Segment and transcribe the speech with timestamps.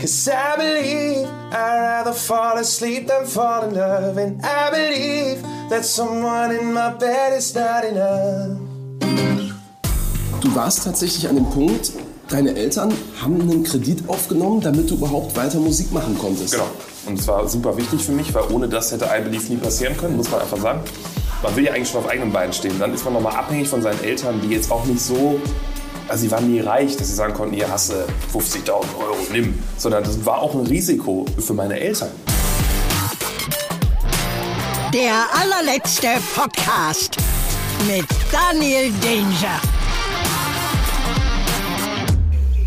[0.00, 4.16] Cause I believe I'd rather fall asleep than fall in love.
[4.16, 8.58] And I believe that someone in my bed is not enough.
[10.40, 11.92] Du warst tatsächlich an dem Punkt,
[12.30, 16.54] deine Eltern haben einen Kredit aufgenommen, damit du überhaupt weiter Musik machen konntest.
[16.54, 16.70] Genau.
[17.06, 19.94] Und es war super wichtig für mich, weil ohne das hätte I Believe nie passieren
[19.98, 20.80] können, muss man einfach sagen.
[21.42, 22.78] Man will ja eigentlich schon auf eigenen Beinen stehen.
[22.78, 25.38] Dann ist man nochmal abhängig von seinen Eltern, die jetzt auch nicht so
[26.10, 27.94] also sie waren nie reich, dass sie sagen konnten, hier hast du
[28.36, 28.68] 50.000
[28.98, 29.54] Euro, nimm.
[29.78, 32.10] Sondern das war auch ein Risiko für meine Eltern.
[34.92, 37.16] Der allerletzte Podcast
[37.86, 39.60] mit Daniel Danger.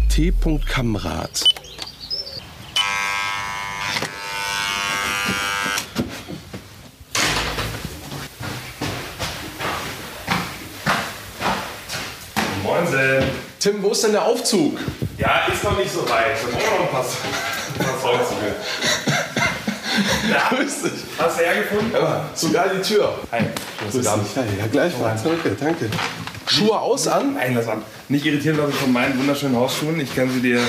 [0.10, 0.32] T.
[0.70, 1.63] Kamrat.
[12.84, 13.24] Moinsen.
[13.60, 14.78] Tim, wo ist denn der Aufzug?
[15.18, 16.36] Ja, ist noch nicht so weit.
[16.36, 17.06] Ich brauche noch ein paar,
[17.80, 19.24] ein paar.
[20.28, 20.92] Ja, Grüß dich.
[21.20, 21.92] Hast du hergefunden?
[21.94, 23.14] Ja, sogar die Tür.
[23.32, 23.44] Hi.
[23.80, 24.06] Grüß dich.
[24.06, 25.16] Ja, gleich mal.
[25.24, 25.90] Danke, danke.
[26.48, 27.36] Schuhe aus an?
[27.36, 27.84] Nein, das an.
[28.10, 30.00] Nicht irritieren lassen von meinen wunderschönen Hausschuhen.
[30.00, 30.62] Ich kann sie dir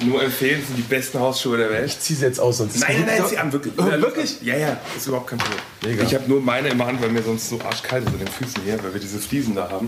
[0.00, 0.60] nur empfehlen.
[0.60, 1.86] Das sind die besten Hausschuhe der Welt.
[1.86, 3.74] Ich zieh sie jetzt aus, sonst Nein, nein, nein, zieh an, wirklich.
[3.76, 4.40] Oh, wirklich?
[4.42, 5.58] Ja, ja, ist überhaupt kein Problem.
[5.84, 6.04] Mega.
[6.04, 8.28] Ich habe nur meine in der Hand, weil mir sonst so arschkalt ist in den
[8.28, 9.86] Füßen hier, weil wir diese Fliesen da haben.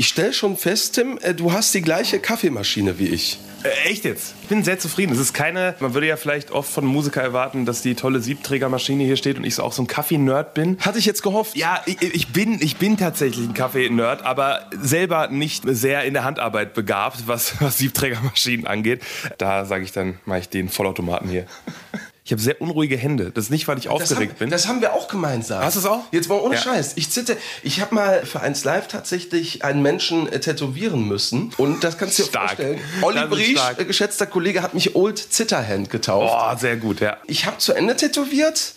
[0.00, 3.40] Ich stelle schon fest, Tim, äh, du hast die gleiche Kaffeemaschine wie ich.
[3.64, 4.34] Äh, echt jetzt?
[4.42, 5.12] Ich bin sehr zufrieden.
[5.12, 9.02] Es ist keine, man würde ja vielleicht oft von Musiker erwarten, dass die tolle Siebträgermaschine
[9.02, 10.78] hier steht und ich so auch so ein Kaffee-Nerd bin.
[10.78, 11.56] Hatte ich jetzt gehofft.
[11.56, 16.22] Ja, ich, ich, bin, ich bin tatsächlich ein Kaffee-Nerd, aber selber nicht sehr in der
[16.22, 19.02] Handarbeit begabt, was, was Siebträgermaschinen angeht.
[19.38, 21.46] Da sage ich dann, mache ich den Vollautomaten hier.
[22.28, 23.30] Ich habe sehr unruhige Hände.
[23.32, 24.50] Das ist nicht, weil ich Das aufgeregt haben, bin.
[24.50, 25.64] das haben wir auch gemeinsam.
[25.64, 26.00] Hast du es auch?
[26.12, 26.60] Jetzt mal ohne Ja.
[26.60, 26.92] Scheiß.
[26.96, 27.36] Ich zitter.
[27.62, 31.52] Ich habe mal für eins Live tatsächlich einen Menschen äh, tätowieren müssen.
[31.56, 32.80] Und das kannst du dir vorstellen.
[33.00, 36.34] Olli Das Briesch, äh, geschätzter Kollege, hat mich Old Zitterhand getauft.
[36.38, 37.16] Oh, sehr gut, ja.
[37.26, 38.74] Ich habe zu Ende tätowiert.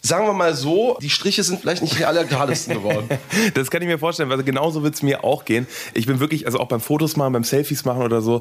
[0.00, 3.10] Sagen wir mal so, die Striche sind vielleicht nicht die allergeradesten geworden.
[3.52, 5.66] Das kann ich mir vorstellen, weil genauso wird es mir auch gehen.
[5.92, 8.40] Ich bin wirklich, also auch beim Fotos machen, beim Selfies machen oder so,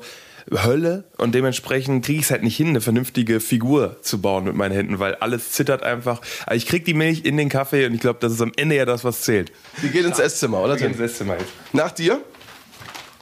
[0.52, 1.06] Hölle.
[1.18, 4.74] Und dementsprechend kriege ich es halt nicht hin, eine vernünftige Figur zu bauen mit meinen
[4.74, 6.22] Händen, weil alles zittert einfach.
[6.46, 8.76] Aber ich kriege die Milch in den Kaffee und ich glaube, das ist am Ende
[8.76, 9.52] ja das, was zählt.
[9.82, 10.76] Wir gehen ins Esszimmer, oder?
[10.76, 11.02] Gehen Tim?
[11.02, 11.52] ins Esszimmer jetzt.
[11.74, 12.22] Nach dir.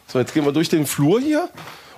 [0.07, 1.49] So, jetzt gehen wir durch den Flur hier.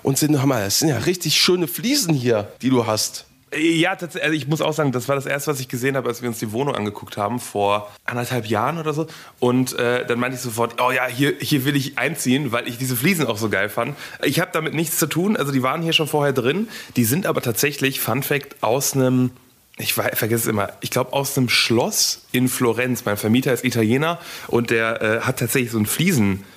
[0.03, 3.25] Und sind, mal, das sind ja richtig schöne Fliesen hier, die du hast.
[3.57, 6.09] Ja, tatsächlich, also ich muss auch sagen, das war das erste, was ich gesehen habe,
[6.09, 9.07] als wir uns die Wohnung angeguckt haben, vor anderthalb Jahren oder so.
[9.39, 12.77] Und äh, dann meinte ich sofort, oh ja, hier, hier will ich einziehen, weil ich
[12.77, 13.95] diese Fliesen auch so geil fand.
[14.23, 16.67] Ich habe damit nichts zu tun, also die waren hier schon vorher drin.
[16.95, 19.31] Die sind aber tatsächlich, Fun Fact, aus einem,
[19.77, 23.05] ich vergesse es immer, ich glaube aus einem Schloss in Florenz.
[23.05, 25.85] Mein Vermieter ist Italiener und der äh, hat tatsächlich so einen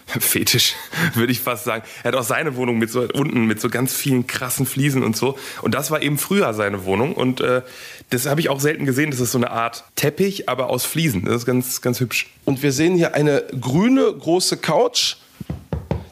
[0.09, 0.75] Fliesenfetisch,
[1.15, 1.85] würde ich fast sagen.
[2.03, 5.17] Er hat auch seine Wohnung mit so unten mit so ganz vielen krassen Fliesen und
[5.17, 5.39] so.
[5.63, 7.15] Und das war eben früher seine Wohnung.
[7.15, 7.63] Und äh,
[8.11, 9.11] das habe ich auch selten gesehen.
[9.11, 11.25] Das ist so eine Art Teppich, aber aus Fliesen.
[11.25, 12.29] Das ist ganz, ganz hübsch.
[12.45, 15.17] Und wir sehen hier eine grüne große Couch.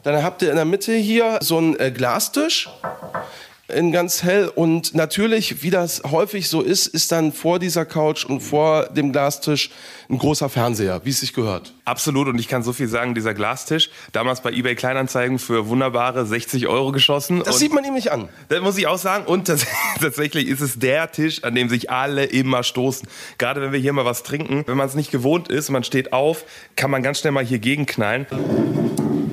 [0.03, 2.69] Dann habt ihr in der Mitte hier so einen äh, Glastisch
[3.69, 4.49] in ganz hell.
[4.55, 9.13] Und natürlich, wie das häufig so ist, ist dann vor dieser Couch und vor dem
[9.13, 9.71] Glastisch
[10.09, 11.75] ein großer Fernseher, wie es sich gehört.
[11.85, 12.29] Absolut.
[12.29, 16.69] Und ich kann so viel sagen, dieser Glastisch, damals bei eBay Kleinanzeigen für wunderbare 60
[16.69, 17.41] Euro geschossen.
[17.45, 18.29] Das Und- sieht man ihm nicht an.
[18.49, 19.25] Das muss ich auch sagen.
[19.27, 19.67] Und tats
[20.01, 23.09] tatsächlich ist es der Tisch, an dem sich alle immer stoßen.
[23.39, 26.13] Gerade wenn wir hier mal was trinken, wenn man es nicht gewohnt ist man steht
[26.13, 26.45] auf,
[26.77, 28.27] kann man ganz schnell mal hier gegenknallen.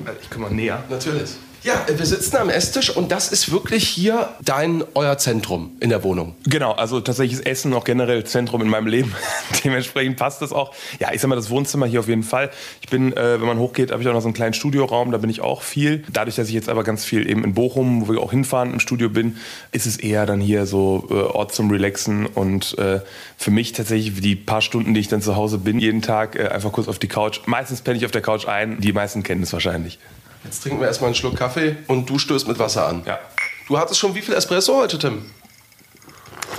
[0.04, 0.82] Also Ich komme mal näher.
[0.90, 1.30] Natürlich.
[1.64, 6.04] Ja, wir sitzen am Esstisch und das ist wirklich hier dein, euer Zentrum in der
[6.04, 6.34] Wohnung.
[6.44, 9.14] Genau, also tatsächlich ist Essen auch generell Zentrum in meinem Leben.
[9.64, 10.74] Dementsprechend passt das auch.
[11.00, 12.50] Ja, ich sag mal, das Wohnzimmer hier auf jeden Fall.
[12.82, 15.16] Ich bin, äh, wenn man hochgeht, habe ich auch noch so einen kleinen Studioraum, da
[15.16, 16.04] bin ich auch viel.
[16.12, 18.80] Dadurch, dass ich jetzt aber ganz viel eben in Bochum, wo wir auch hinfahren, im
[18.80, 19.38] Studio bin,
[19.72, 23.00] ist es eher dann hier so äh, Ort zum Relaxen und äh,
[23.38, 26.48] für mich tatsächlich die paar Stunden, die ich dann zu Hause bin, jeden Tag äh,
[26.48, 27.40] einfach kurz auf die Couch.
[27.46, 28.82] Meistens penne ich auf der Couch ein.
[28.82, 29.98] Die meisten kennen es wahrscheinlich.
[30.44, 33.02] Jetzt trinken wir erstmal einen Schluck Kaffee und du stößt mit Wasser an.
[33.06, 33.18] Ja.
[33.66, 35.24] Du hattest schon wie viel Espresso heute, Tim?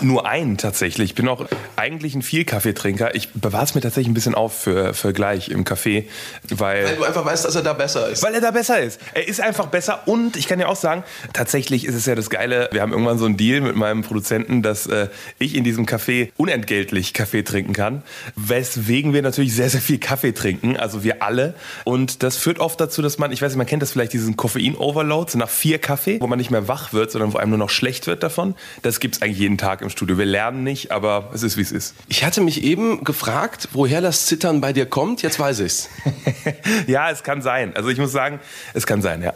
[0.01, 1.11] Nur einen tatsächlich.
[1.11, 1.45] Ich bin auch
[1.75, 3.15] eigentlich ein Viel-Kaffeetrinker.
[3.15, 6.05] Ich bewahre es mir tatsächlich ein bisschen auf für, für gleich im Café,
[6.49, 8.23] weil, Weil du einfach weißt, dass er da besser ist.
[8.23, 8.99] weil er da besser ist.
[9.13, 11.03] Er ist einfach besser und ich kann ja auch sagen,
[11.33, 14.61] tatsächlich ist es ja das Geile, wir haben irgendwann so einen Deal mit meinem Produzenten,
[14.61, 15.07] dass äh,
[15.39, 18.03] ich in diesem Café unentgeltlich Kaffee trinken kann,
[18.35, 21.55] weswegen wir natürlich sehr, sehr viel Kaffee trinken, also wir alle.
[21.83, 24.35] Und das führt oft dazu, dass man, ich weiß nicht, man kennt das vielleicht, diesen
[24.35, 27.59] Koffein-Overload, so nach vier Kaffee, wo man nicht mehr wach wird, sondern wo einem nur
[27.59, 28.55] noch schlecht wird davon.
[28.81, 30.17] Das gibt es eigentlich jeden Tag im Studio.
[30.17, 31.95] Wir lernen nicht, aber es ist, wie es ist.
[32.07, 35.21] Ich hatte mich eben gefragt, woher das Zittern bei dir kommt.
[35.21, 35.89] Jetzt weiß ich's.
[36.87, 37.75] ja, es kann sein.
[37.75, 38.39] Also ich muss sagen,
[38.73, 39.33] es kann sein, ja.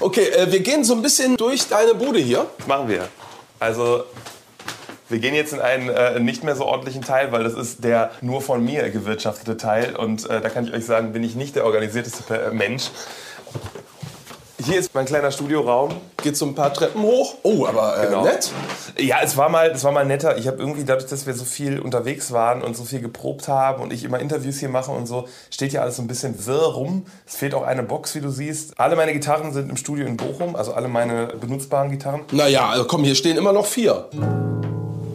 [0.00, 2.46] Okay, äh, wir gehen so ein bisschen durch deine Bude hier.
[2.58, 3.08] Das machen wir.
[3.58, 4.04] Also
[5.10, 8.12] wir gehen jetzt in einen äh, nicht mehr so ordentlichen Teil, weil das ist der
[8.20, 9.96] nur von mir gewirtschaftete Teil.
[9.96, 12.90] Und äh, da kann ich euch sagen, bin ich nicht der organisierteste äh, Mensch.
[14.62, 15.90] Hier ist mein kleiner Studioraum.
[16.22, 17.36] Geht so ein paar Treppen hoch.
[17.42, 18.24] Oh, aber äh, Genau.
[18.24, 18.50] nett.
[18.98, 20.36] Ja, es war mal, es war mal netter.
[20.36, 23.82] Ich habe irgendwie dadurch, dass wir so viel unterwegs waren und so viel geprobt haben
[23.82, 26.74] und ich immer Interviews hier mache und so, steht hier alles so ein bisschen wirr
[26.74, 27.06] rum.
[27.26, 28.78] Es fehlt auch eine Box, wie du siehst.
[28.78, 32.22] Alle meine Gitarren sind im Studio in Bochum, also alle meine benutzbaren Gitarren.
[32.32, 34.10] Naja, also komm, hier stehen immer noch vier.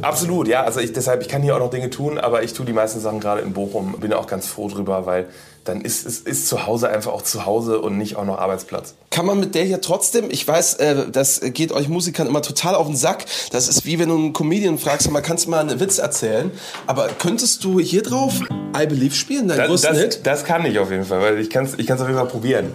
[0.06, 0.64] Absolut, ja.
[0.64, 3.00] Also ich, deshalb, ich kann hier auch noch Dinge tun, aber ich tue die meisten
[3.00, 4.00] Sachen gerade in Bochum.
[4.00, 5.28] Bin auch ganz froh drüber, weil
[5.64, 8.94] dann ist, ist, ist zu Hause einfach auch zu Hause und nicht auch noch Arbeitsplatz.
[9.10, 12.76] Kann man mit der hier trotzdem, ich weiß, äh, das geht euch Musikern immer total
[12.76, 13.26] auf den Sack.
[13.52, 16.52] Das ist wie wenn du einen Comedian fragst, mal, kannst du mal einen Witz erzählen?
[16.86, 18.34] Aber könntest du hier drauf
[18.80, 20.20] I Believe spielen, deinen Das, größten das, Hit?
[20.24, 22.28] das kann ich auf jeden Fall, weil ich kann es ich kann's auf jeden Fall
[22.28, 22.72] probieren.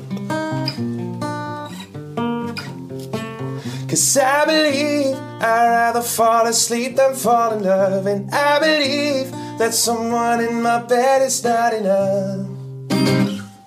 [3.91, 8.07] Cause I believe I'd rather fall asleep than fall in love.
[8.07, 12.47] And I believe that someone in my bed is not enough.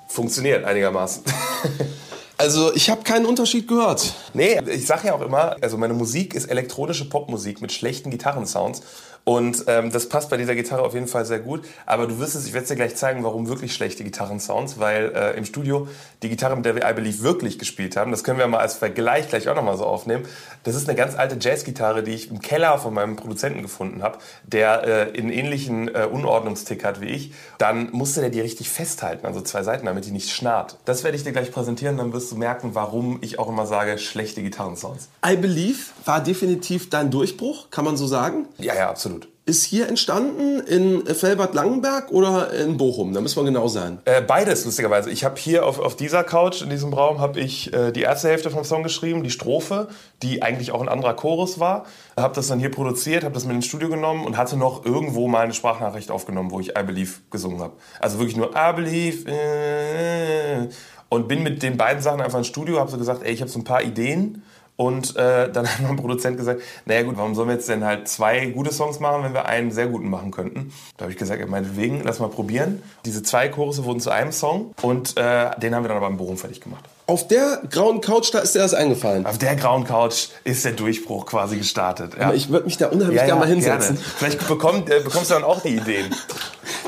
[0.08, 1.24] Funktioniert einigermaßen.
[2.38, 4.14] Also ich habe keinen Unterschied gehört.
[4.34, 8.82] Nee, ich sag ja auch immer, also meine Musik ist elektronische Popmusik mit schlechten Gitarrensounds.
[9.26, 11.64] Und ähm, das passt bei dieser Gitarre auf jeden Fall sehr gut.
[11.86, 15.38] Aber du wirst es, ich werde dir gleich zeigen, warum wirklich schlechte Gitarrensounds, weil äh,
[15.38, 15.88] im Studio
[16.24, 18.76] die Gitarre, mit der wir I Believe wirklich gespielt haben, das können wir mal als
[18.76, 20.26] Vergleich gleich auch nochmal so aufnehmen.
[20.64, 24.18] Das ist eine ganz alte Jazzgitarre, die ich im Keller von meinem Produzenten gefunden habe,
[24.44, 27.34] der äh, einen ähnlichen äh, Unordnungstick hat wie ich.
[27.60, 30.80] Dann musste der die richtig festhalten, also zwei Seiten, damit die nicht schnarrt.
[30.84, 33.98] Das werde ich dir gleich präsentieren, dann wirst du merken, warum ich auch immer sage,
[33.98, 35.10] schlechte Gitarrensounds.
[35.26, 38.48] I Believe war definitiv dein Durchbruch, kann man so sagen.
[38.58, 39.28] Ja, ja, absolut.
[39.46, 43.12] Ist hier entstanden in Felbert-Langenberg oder in Bochum?
[43.14, 44.00] Da müssen wir genau sein.
[44.06, 45.10] Äh, beides, lustigerweise.
[45.10, 48.30] Ich habe hier auf, auf dieser Couch, in diesem Raum, habe ich äh, die erste
[48.30, 49.90] Hälfte vom Song geschrieben, die Strophe,
[50.22, 51.84] die eigentlich auch ein anderer Chorus war.
[52.16, 55.28] Habe das dann hier produziert, habe das mit ins Studio genommen und hatte noch irgendwo
[55.28, 57.74] mal eine Sprachnachricht aufgenommen, wo ich I Believe gesungen habe.
[58.00, 59.30] Also wirklich nur I Believe.
[59.30, 60.70] Äh,
[61.14, 63.52] und bin mit den beiden Sachen einfach ins Studio, habe so gesagt, ey, ich habe
[63.52, 64.42] so ein paar Ideen.
[64.76, 68.08] Und äh, dann hat mein Produzent gesagt, naja gut, warum sollen wir jetzt denn halt
[68.08, 70.74] zwei gute Songs machen, wenn wir einen sehr guten machen könnten?
[70.98, 72.82] Da habe ich gesagt, meinetwegen, lass mal probieren.
[73.06, 76.18] Diese zwei Chorusse wurden zu einem Song und äh, den haben wir dann aber im
[76.18, 76.90] Bochum fertig gemacht.
[77.06, 79.26] Auf der grauen Couch, da ist dir das eingefallen.
[79.26, 82.14] Auf der grauen Couch ist der Durchbruch quasi gestartet.
[82.18, 82.34] Ja.
[82.34, 83.96] Ich würde mich da unheimlich gerne mal hinsetzen.
[83.96, 84.10] gerne.
[84.18, 86.16] Vielleicht bekomm, äh, bekommst du dann auch die Ideen.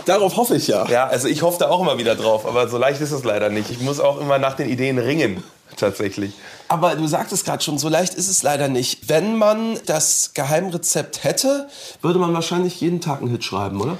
[0.06, 0.86] Darauf hoffe ich ja.
[0.88, 3.50] Ja, also ich hoffe da auch immer wieder drauf, aber so leicht ist es leider
[3.50, 3.70] nicht.
[3.72, 5.44] Ich muss auch immer nach den Ideen ringen,
[5.76, 6.34] tatsächlich.
[6.70, 9.10] Aber du sagtest gerade schon, so leicht ist es leider nicht.
[9.10, 11.68] Wenn man das Geheimrezept hätte,
[12.02, 13.98] würde man wahrscheinlich jeden Tag einen Hit schreiben, oder?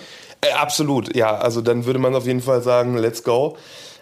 [0.50, 1.36] Äh, absolut, ja.
[1.36, 3.58] Also dann würde man auf jeden Fall sagen, let's go.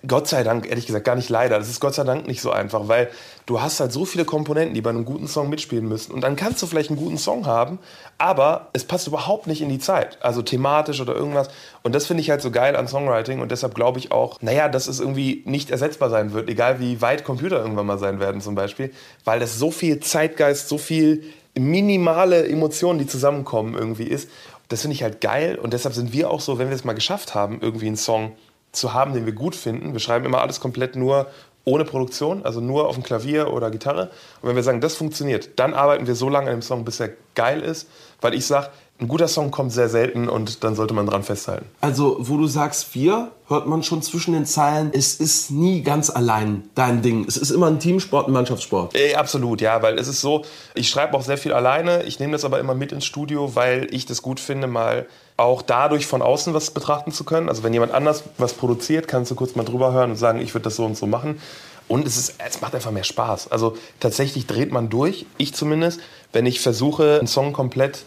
[0.06, 1.58] Gott sei Dank, ehrlich gesagt, gar nicht leider.
[1.58, 3.10] Das ist Gott sei Dank nicht so einfach, weil
[3.46, 6.12] du hast halt so viele Komponenten, die bei einem guten Song mitspielen müssen.
[6.12, 7.80] Und dann kannst du vielleicht einen guten Song haben,
[8.18, 10.18] aber es passt überhaupt nicht in die Zeit.
[10.22, 11.48] Also thematisch oder irgendwas.
[11.84, 13.40] Und das finde ich halt so geil an Songwriting.
[13.40, 17.00] Und deshalb glaube ich auch, naja, dass es irgendwie nicht ersetzbar sein wird, egal wie
[17.00, 18.92] weit Computer irgendwann mal sein werden zum Beispiel.
[19.24, 21.24] Weil das so viel Zeitgeist, so viel
[21.56, 24.30] minimale Emotionen, die zusammenkommen irgendwie ist.
[24.70, 25.58] Das finde ich halt geil.
[25.58, 28.36] Und deshalb sind wir auch so, wenn wir es mal geschafft haben, irgendwie einen Song
[28.72, 29.94] zu haben, den wir gut finden.
[29.94, 31.28] Wir schreiben immer alles komplett nur
[31.66, 34.10] ohne Produktion, also nur auf dem Klavier oder Gitarre.
[34.42, 37.00] Und wenn wir sagen, das funktioniert, dann arbeiten wir so lange an dem Song, bis
[37.00, 37.88] er geil ist,
[38.20, 38.70] weil ich sage,
[39.00, 41.66] ein guter Song kommt sehr selten und dann sollte man dran festhalten.
[41.82, 46.10] Also, wo du sagst, wir, hört man schon zwischen den Zeilen, es ist nie ganz
[46.10, 47.26] allein dein Ding.
[47.28, 48.96] Es ist immer ein Teamsport, ein Mannschaftssport.
[48.96, 50.46] Äh, absolut, ja, weil es ist so,
[50.76, 53.88] ich schreibe auch sehr viel alleine, ich nehme das aber immer mit ins Studio, weil
[53.92, 57.50] ich das gut finde, mal auch dadurch von außen was betrachten zu können.
[57.50, 60.54] Also wenn jemand anders was produziert, kannst du kurz mal drüber hören und sagen, ich
[60.54, 61.40] würde das so und so machen.
[61.88, 63.52] Und es, ist, es macht einfach mehr Spaß.
[63.52, 66.00] Also tatsächlich dreht man durch, ich zumindest,
[66.32, 68.06] wenn ich versuche, einen Song komplett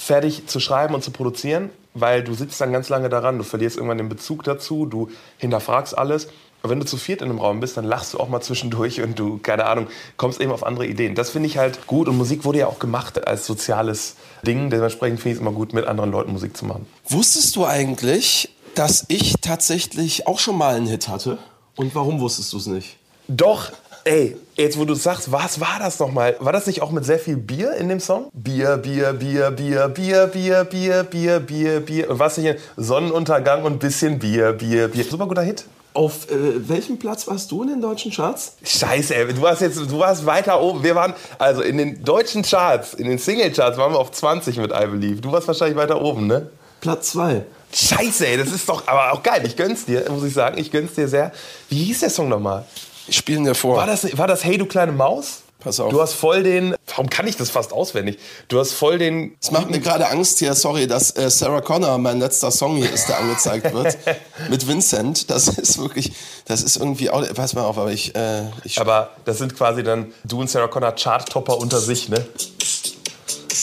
[0.00, 3.76] fertig zu schreiben und zu produzieren, weil du sitzt dann ganz lange daran, du verlierst
[3.76, 6.28] irgendwann den Bezug dazu, du hinterfragst alles.
[6.62, 9.02] Und wenn du zu viert in einem Raum bist, dann lachst du auch mal zwischendurch
[9.02, 11.14] und du, keine Ahnung, kommst eben auf andere Ideen.
[11.14, 14.16] Das finde ich halt gut und Musik wurde ja auch gemacht als soziales
[14.46, 14.70] Ding.
[14.70, 16.86] Dementsprechend finde ich es immer gut, mit anderen Leuten Musik zu machen.
[17.08, 21.38] Wusstest du eigentlich, dass ich tatsächlich auch schon mal einen Hit hatte?
[21.76, 22.96] Und warum wusstest du es nicht?
[23.28, 23.70] Doch,
[24.04, 26.36] ey, jetzt wo du sagst, was war das nochmal?
[26.40, 28.30] War das nicht auch mit sehr viel Bier in dem Song?
[28.32, 32.10] Bier, Bier, Bier, Bier, Bier, Bier, Bier, Bier, Bier, Bier.
[32.10, 32.56] Und was hier?
[32.76, 35.04] Sonnenuntergang und bisschen Bier, Bier, Bier.
[35.04, 35.64] Super guter Hit.
[35.92, 38.56] Auf äh, welchem Platz warst du in den deutschen Charts?
[38.62, 40.84] Scheiße, ey, du warst jetzt, du warst weiter oben.
[40.84, 44.70] Wir waren, also in den deutschen Charts, in den Single-Charts waren wir auf 20 mit
[44.70, 45.20] I Believe.
[45.20, 46.48] Du warst wahrscheinlich weiter oben, ne?
[46.80, 47.44] Platz 2.
[47.72, 49.42] Scheiße, ey, das ist doch aber auch geil.
[49.44, 50.58] Ich gönn's dir, muss ich sagen.
[50.58, 51.32] Ich gönn's dir sehr.
[51.68, 52.64] Wie hieß der Song nochmal?
[53.10, 53.76] Ich spiele dir vor.
[53.76, 55.42] War das, war das Hey, du kleine Maus?
[55.58, 55.90] Pass auf.
[55.90, 56.76] Du hast voll den.
[56.86, 58.18] Warum kann ich das fast auswendig?
[58.46, 59.36] Du hast voll den.
[59.42, 62.90] Es macht mir gerade Angst hier, sorry, dass äh, Sarah Connor, mein letzter Song hier
[62.90, 63.98] ist, der angezeigt wird.
[64.48, 65.28] mit Vincent.
[65.28, 66.12] Das ist wirklich,
[66.46, 69.82] das ist irgendwie auch, pass mal auf, aber ich, äh, ich Aber das sind quasi
[69.82, 72.24] dann du und Sarah Connor Chart-Topper unter sich, ne?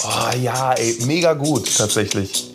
[0.03, 2.51] Oh ja, ey, mega gut, tatsächlich.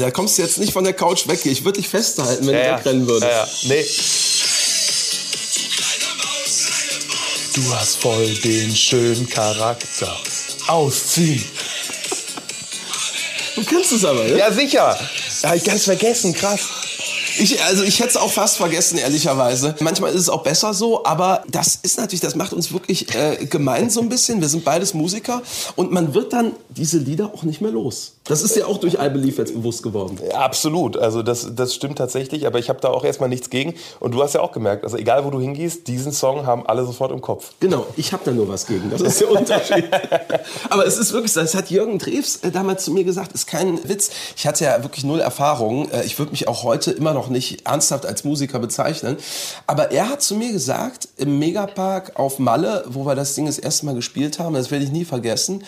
[0.00, 1.46] Da kommst du jetzt nicht von der Couch weg.
[1.46, 3.30] Ich würde dich festhalten, wenn du wegrennen würdest.
[3.30, 3.48] Ja, ja.
[3.68, 3.86] Nee.
[7.54, 10.16] Du hast voll den schönen Charakter.
[10.66, 11.44] Ausziehen.
[13.54, 14.38] Du kennst es aber, ne?
[14.38, 14.98] Ja, sicher.
[15.44, 16.60] Hab ich ganz vergessen, krass.
[17.38, 19.74] Ich, also ich hätte es auch fast vergessen, ehrlicherweise.
[19.80, 23.46] Manchmal ist es auch besser so, aber das ist natürlich, das macht uns wirklich äh,
[23.46, 24.40] gemein so ein bisschen.
[24.40, 25.42] Wir sind beides Musiker
[25.74, 28.14] und man wird dann diese Lieder auch nicht mehr los.
[28.26, 30.18] Das ist ja auch durch I Believe jetzt bewusst geworden.
[30.26, 30.96] Ja, absolut.
[30.96, 33.74] Also das, das stimmt tatsächlich, aber ich habe da auch erstmal nichts gegen.
[34.00, 36.86] Und du hast ja auch gemerkt, also egal wo du hingehst, diesen Song haben alle
[36.86, 37.52] sofort im Kopf.
[37.60, 38.88] Genau, ich habe da nur was gegen.
[38.88, 39.84] Das ist der Unterschied.
[40.70, 43.46] aber es ist wirklich, so, das hat Jürgen Drews äh, damals zu mir gesagt, ist
[43.46, 44.10] kein Witz.
[44.36, 45.90] Ich hatte ja wirklich null Erfahrung.
[45.90, 49.18] Äh, ich würde mich auch heute immer noch nicht ernsthaft als Musiker bezeichnen.
[49.66, 53.58] Aber er hat zu mir gesagt, im Megapark auf Malle, wo wir das Ding das
[53.58, 55.62] erste Mal gespielt haben, das werde ich nie vergessen.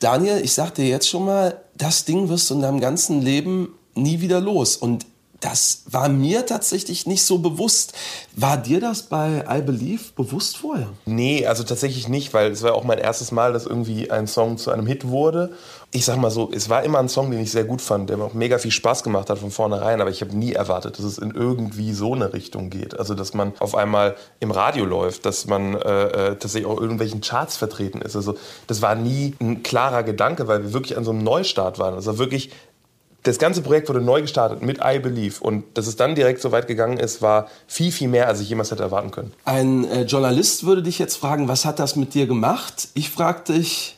[0.00, 3.74] Daniel, ich sag dir jetzt schon mal, das Ding wirst du in deinem ganzen Leben
[3.94, 4.76] nie wieder los.
[4.76, 5.06] Und
[5.42, 7.94] das war mir tatsächlich nicht so bewusst.
[8.36, 10.88] War dir das bei I Believe bewusst vorher?
[11.04, 14.56] Nee, also tatsächlich nicht, weil es war auch mein erstes Mal, dass irgendwie ein Song
[14.56, 15.52] zu einem Hit wurde.
[15.94, 18.16] Ich sag mal so, es war immer ein Song, den ich sehr gut fand, der
[18.16, 21.04] mir auch mega viel Spaß gemacht hat von vornherein, aber ich habe nie erwartet, dass
[21.04, 22.98] es in irgendwie so eine Richtung geht.
[22.98, 27.20] Also, dass man auf einmal im Radio läuft, dass man äh, äh tatsächlich auch irgendwelchen
[27.20, 28.16] Charts vertreten ist.
[28.16, 28.36] Also,
[28.68, 31.92] das war nie ein klarer Gedanke, weil wir wirklich an so einem Neustart waren.
[31.92, 32.50] Also wirklich
[33.22, 36.52] das ganze Projekt wurde neu gestartet mit I Believe und dass es dann direkt so
[36.52, 39.32] weit gegangen ist, war viel, viel mehr, als ich jemals hätte erwarten können.
[39.44, 42.88] Ein äh, Journalist würde dich jetzt fragen, was hat das mit dir gemacht?
[42.94, 43.96] Ich frage dich,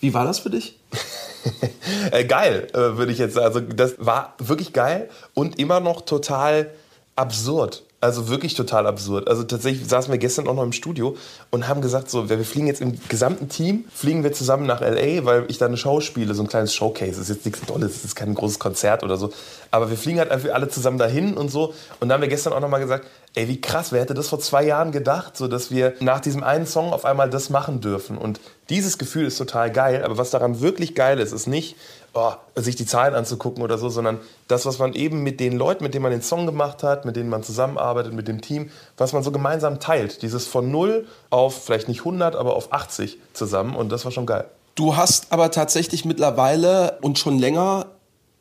[0.00, 0.77] wie war das für dich?
[2.10, 3.46] äh, geil, äh, würde ich jetzt sagen.
[3.46, 6.70] Also das war wirklich geil und immer noch total
[7.16, 7.82] absurd.
[8.00, 9.26] Also wirklich total absurd.
[9.26, 11.16] Also tatsächlich saßen wir gestern auch noch im Studio
[11.50, 15.24] und haben gesagt, so, wir fliegen jetzt im gesamten Team, fliegen wir zusammen nach L.A.,
[15.24, 17.12] weil ich da eine Show spiele, so ein kleines Showcase.
[17.12, 19.32] Das ist jetzt nichts Tolles, das ist kein großes Konzert oder so.
[19.72, 21.74] Aber wir fliegen halt einfach alle zusammen dahin und so.
[21.98, 24.28] Und dann haben wir gestern auch noch mal gesagt, ey, wie krass, wer hätte das
[24.28, 27.80] vor zwei Jahren gedacht, so dass wir nach diesem einen Song auf einmal das machen
[27.80, 28.16] dürfen.
[28.16, 28.38] Und
[28.70, 30.04] dieses Gefühl ist total geil.
[30.04, 31.74] Aber was daran wirklich geil ist, ist nicht,
[32.18, 35.84] oh, sich die Zahlen anzugucken oder so, sondern das, was man eben mit den Leuten,
[35.84, 39.12] mit denen man den Song gemacht hat, mit denen man zusammenarbeitet, mit dem Team, was
[39.12, 40.22] man so gemeinsam teilt.
[40.22, 44.26] Dieses von 0 auf vielleicht nicht 100, aber auf 80 zusammen und das war schon
[44.26, 44.46] geil.
[44.74, 47.86] Du hast aber tatsächlich mittlerweile und schon länger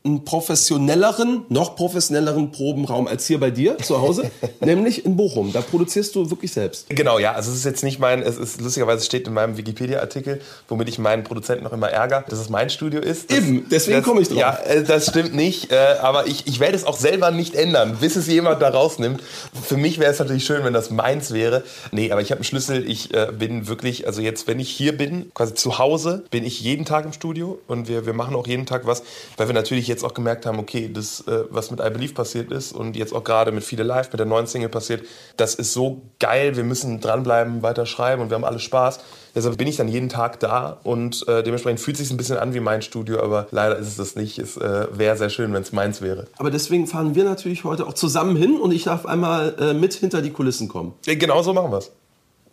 [0.08, 5.54] einen professionelleren, noch professionelleren Probenraum als hier bei dir zu Hause, nämlich in Bochum.
[5.54, 6.90] Da produzierst du wirklich selbst.
[6.90, 7.34] Genau, ja.
[7.34, 11.00] Also es ist jetzt nicht mein, es ist lustigerweise steht in meinem Wikipedia-Artikel, womit ich
[11.00, 13.30] meinen Produzenten noch immer ärgere, dass es mein Studio ist.
[13.30, 14.38] Das, Eben, deswegen komme ich drauf.
[14.38, 15.72] Ja, äh, das stimmt nicht.
[15.72, 19.22] Äh, aber ich, ich werde es auch selber nicht ändern, bis es jemand da rausnimmt.
[19.62, 21.64] Für mich wäre es natürlich schön, wenn das meins wäre.
[21.92, 22.90] Nee, aber ich habe einen Schlüssel.
[22.90, 26.62] Ich äh, bin wirklich, also jetzt, wenn ich hier bin, quasi zu Hause, bin ich
[26.62, 29.04] jeden Tag im Studio und wir, wir machen auch jeden Tag was,
[29.36, 32.51] weil wir natürlich jetzt auch gemerkt haben, okay, das, äh, was mit I Believe passiert
[32.51, 35.06] ist und jetzt auch gerade mit Viele Live, mit der neuen Single passiert,
[35.38, 39.00] das ist so geil, wir müssen dranbleiben, weiter schreiben und wir haben alle Spaß.
[39.36, 42.38] Deshalb bin ich dann jeden Tag da und äh, dementsprechend fühlt es sich ein bisschen
[42.38, 44.39] an wie mein Studio, aber leider ist es das nicht.
[44.39, 46.27] Es äh, wäre sehr schön, wenn es meins wäre.
[46.38, 49.94] Aber deswegen fahren wir natürlich heute auch zusammen hin und ich darf einmal äh, mit
[49.94, 50.94] hinter die Kulissen kommen.
[51.06, 51.92] Genau so machen wir es.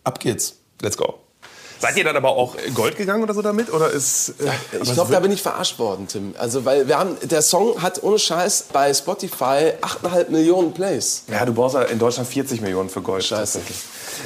[0.04, 0.60] Ab geht's.
[0.82, 1.23] Let's go.
[1.78, 3.72] Seid ihr dann aber auch Gold gegangen oder so damit?
[3.72, 6.34] Oder ist, äh, ich glaube, da bin ich verarscht worden, Tim.
[6.38, 11.24] Also, weil wir haben, der Song hat ohne Scheiß bei Spotify 8,5 Millionen Plays.
[11.30, 13.24] Ja, du brauchst ja in Deutschland 40 Millionen für Gold.
[13.24, 13.60] Scheiße.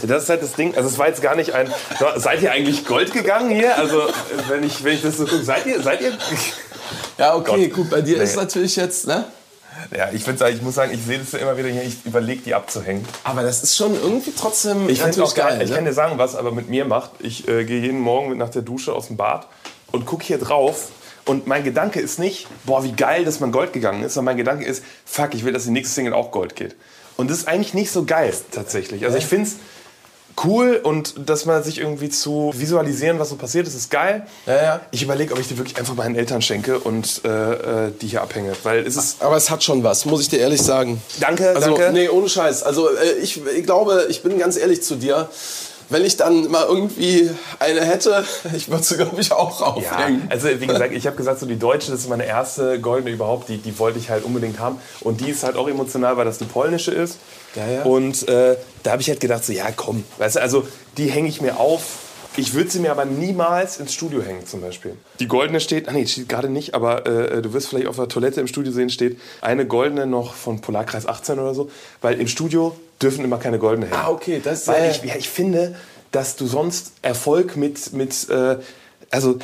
[0.02, 0.74] Das ist halt das Ding.
[0.76, 1.72] Also, es war jetzt gar nicht ein.
[2.16, 3.76] Seid ihr eigentlich Gold gegangen hier?
[3.76, 4.02] Also,
[4.48, 6.12] wenn ich, wenn ich das so gucke, seid ihr, seid ihr.
[7.18, 7.76] Ja, okay, Gott.
[7.76, 7.90] gut.
[7.90, 8.24] Bei dir nee.
[8.24, 9.24] ist natürlich jetzt, ne?
[9.96, 13.04] Ja, ich, ich muss sagen, ich sehe das immer wieder hier, ich überlege, die abzuhängen.
[13.24, 15.50] Aber das ist schon irgendwie trotzdem ich natürlich auch geil.
[15.50, 15.76] geil ich ne?
[15.76, 17.10] kann dir sagen, was aber mit mir macht.
[17.20, 19.46] Ich äh, gehe jeden Morgen nach der Dusche aus dem Bad
[19.92, 20.88] und gucke hier drauf.
[21.24, 24.38] Und mein Gedanke ist nicht, boah, wie geil, dass man Gold gegangen ist, sondern mein
[24.38, 26.74] Gedanke ist, fuck, ich will, dass die nächste Single auch Gold geht.
[27.18, 29.04] Und das ist eigentlich nicht so geil, tatsächlich.
[29.04, 29.56] Also ich finde es
[30.44, 34.26] cool und dass man sich irgendwie zu visualisieren, was so passiert ist, ist geil.
[34.46, 34.80] Ja, ja.
[34.90, 38.22] Ich überlege, ob ich die wirklich einfach meinen Eltern schenke und äh, äh, die hier
[38.22, 39.22] abhänge, weil es ist.
[39.22, 41.02] Aber es hat schon was, muss ich dir ehrlich sagen.
[41.20, 41.92] Danke, Also, danke.
[41.92, 42.62] nee, ohne Scheiß.
[42.62, 45.28] Also, äh, ich, ich glaube, ich bin ganz ehrlich zu dir.
[45.90, 48.24] Wenn ich dann mal irgendwie eine hätte,
[48.56, 50.26] ich würde sie, glaube ich, auch Ja, aufhängen.
[50.30, 53.48] also wie gesagt, ich habe gesagt, so die deutsche, das ist meine erste goldene überhaupt,
[53.48, 54.78] die, die wollte ich halt unbedingt haben.
[55.00, 57.18] Und die ist halt auch emotional, weil das eine polnische ist.
[57.54, 57.82] Ja, ja.
[57.84, 61.28] Und äh, da habe ich halt gedacht, so ja komm, weißt du, also die hänge
[61.28, 61.82] ich mir auf.
[62.38, 64.96] Ich würde sie mir aber niemals ins Studio hängen zum Beispiel.
[65.18, 68.08] Die goldene steht, ah nee, steht gerade nicht, aber äh, du wirst vielleicht auf der
[68.08, 71.70] Toilette im Studio sehen, steht eine goldene noch von Polarkreis 18 oder so.
[72.00, 74.00] Weil im Studio dürfen immer keine goldene hängen.
[74.00, 75.74] Ah, okay, das, Weil äh, ich, ja, ich finde,
[76.12, 78.56] dass du sonst Erfolg mit, mit äh,
[79.10, 79.38] also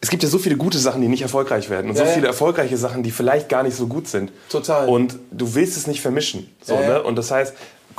[0.00, 2.14] es gibt ja so viele gute Sachen, die nicht erfolgreich werden und so Ja, ja.
[2.14, 4.30] viele erfolgreiche Sachen, die vielleicht gar nicht so gut sind.
[4.48, 4.88] Total.
[4.88, 6.48] Und du willst es nicht vermischen.
[6.62, 6.88] So, Ja, ja.
[6.88, 7.02] Ne?
[7.02, 7.52] Und das heißt,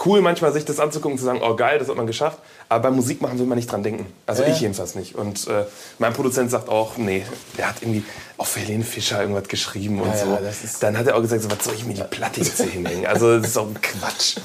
[0.06, 2.40] cool manchmal sich das anzugucken und zu sagen, oh geil, das hat man geschafft.
[2.70, 4.06] Aber beim Musikmachen will man nicht dran denken.
[4.26, 4.62] Also Ja, ich ja.
[4.62, 5.16] jedenfalls nicht.
[5.16, 5.66] Und äh,
[5.98, 7.26] mein Produzent sagt auch, nee,
[7.58, 8.04] der hat irgendwie
[8.38, 10.38] auch für Helene Fischer irgendwas geschrieben und Ja, ja, so.
[10.44, 12.58] das ist- Dann hat er auch gesagt, so, was soll ich mir die Platte jetzt
[12.62, 13.06] hier hinhängen?
[13.08, 14.38] Also das ist auch Quatsch.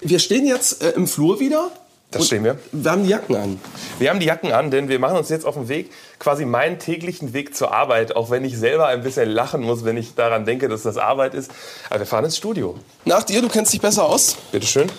[0.00, 1.70] Wir stehen jetzt äh, im Flur wieder.
[2.16, 2.58] Das Und stehen wir.
[2.72, 3.60] Wir haben die Jacken an.
[3.98, 6.78] Wir haben die Jacken an, denn wir machen uns jetzt auf den Weg, quasi meinen
[6.78, 10.46] täglichen Weg zur Arbeit, auch wenn ich selber ein bisschen lachen muss, wenn ich daran
[10.46, 11.50] denke, dass das Arbeit ist.
[11.90, 12.76] Aber wir fahren ins Studio.
[13.04, 14.36] Nach dir, du kennst dich besser aus.
[14.50, 14.90] Bitte schön.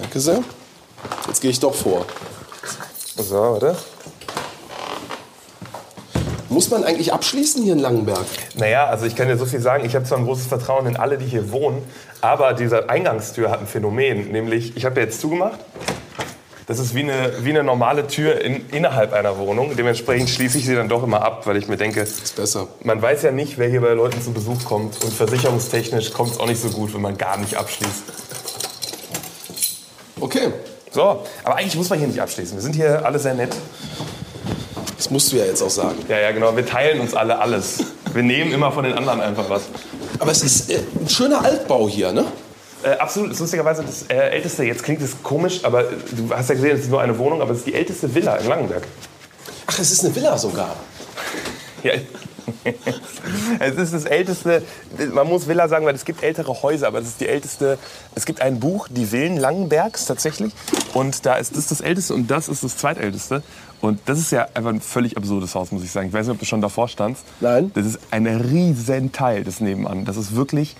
[0.00, 0.42] Danke sehr.
[1.26, 2.06] Jetzt gehe ich doch vor.
[3.16, 3.76] So, warte.
[6.48, 8.26] Muss man eigentlich abschließen hier in Langenberg?
[8.56, 10.96] Naja, also ich kann dir so viel sagen, ich habe zwar ein großes Vertrauen in
[10.96, 11.82] alle, die hier wohnen,
[12.20, 15.60] aber diese Eingangstür hat ein Phänomen, nämlich, ich habe ja jetzt zugemacht,
[16.70, 20.66] das ist wie eine, wie eine normale Tür in, innerhalb einer Wohnung, dementsprechend schließe ich
[20.66, 22.68] sie dann doch immer ab, weil ich mir denke, Ist besser.
[22.84, 26.38] man weiß ja nicht, wer hier bei Leuten zu Besuch kommt und versicherungstechnisch kommt es
[26.38, 28.04] auch nicht so gut, wenn man gar nicht abschließt.
[30.20, 30.52] Okay.
[30.92, 33.54] So, aber eigentlich muss man hier nicht abschließen, wir sind hier alle sehr nett.
[34.96, 35.96] Das musst du ja jetzt auch sagen.
[36.08, 37.78] Ja, ja, genau, wir teilen uns alle alles.
[38.12, 39.62] Wir nehmen immer von den anderen einfach was.
[40.18, 42.26] Aber es ist äh, ein schöner Altbau hier, ne?
[42.82, 46.48] Äh, absolut, das ist lustigerweise das äh, älteste, jetzt klingt es komisch, aber du hast
[46.48, 48.84] ja gesehen, es ist nur eine Wohnung, aber es ist die älteste Villa in Langenberg.
[49.66, 50.76] Ach, es ist eine Villa sogar.
[51.82, 51.92] Ja.
[53.60, 54.62] es ist das älteste,
[55.12, 57.78] man muss Villa sagen, weil es gibt ältere Häuser, aber es ist die älteste,
[58.14, 60.52] es gibt ein Buch, die Villen Langenbergs tatsächlich
[60.94, 63.42] und da ist das das älteste und das ist das zweitälteste
[63.80, 66.08] und das ist ja einfach ein völlig absurdes Haus, muss ich sagen.
[66.08, 67.24] Ich weiß nicht, ob du schon davor standst.
[67.40, 67.70] Nein.
[67.74, 70.04] Das ist ein riesen Teil des Nebenan.
[70.04, 70.76] Das ist wirklich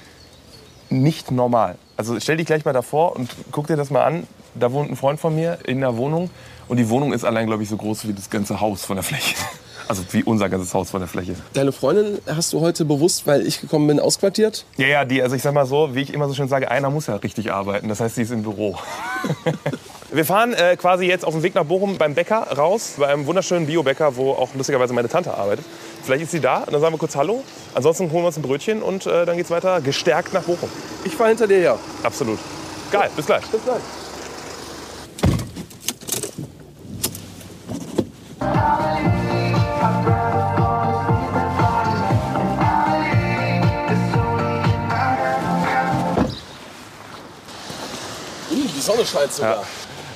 [0.90, 1.76] nicht normal.
[2.00, 4.26] Also stell dich gleich mal davor und guck dir das mal an.
[4.54, 6.30] Da wohnt ein Freund von mir in der Wohnung
[6.66, 9.02] und die Wohnung ist allein, glaube ich, so groß wie das ganze Haus von der
[9.02, 9.36] Fläche.
[9.88, 11.34] Also wie unser ganzes Haus von der Fläche.
[11.52, 14.64] Deine Freundin hast du heute bewusst, weil ich gekommen bin, ausquartiert?
[14.76, 16.90] Ja, ja, die, also ich sag mal so, wie ich immer so schön sage, einer
[16.90, 17.88] muss ja richtig arbeiten.
[17.88, 18.78] Das heißt, sie ist im Büro.
[20.12, 23.26] Wir fahren äh, quasi jetzt auf dem Weg nach Bochum beim Bäcker raus, bei einem
[23.26, 25.64] wunderschönen Biobäcker, wo auch lustigerweise meine Tante arbeitet.
[26.02, 27.44] Vielleicht ist sie da, dann sagen wir kurz Hallo.
[27.74, 30.68] Ansonsten holen wir uns ein Brötchen und äh, dann geht's weiter gestärkt nach Bochum.
[31.04, 31.78] Ich fahre hinter dir her.
[32.02, 32.38] Absolut.
[32.90, 33.44] Geil, bis gleich.
[33.46, 33.80] Bis gleich.
[48.50, 49.56] Uh, die Sonne scheint sogar.
[49.56, 49.62] Ja.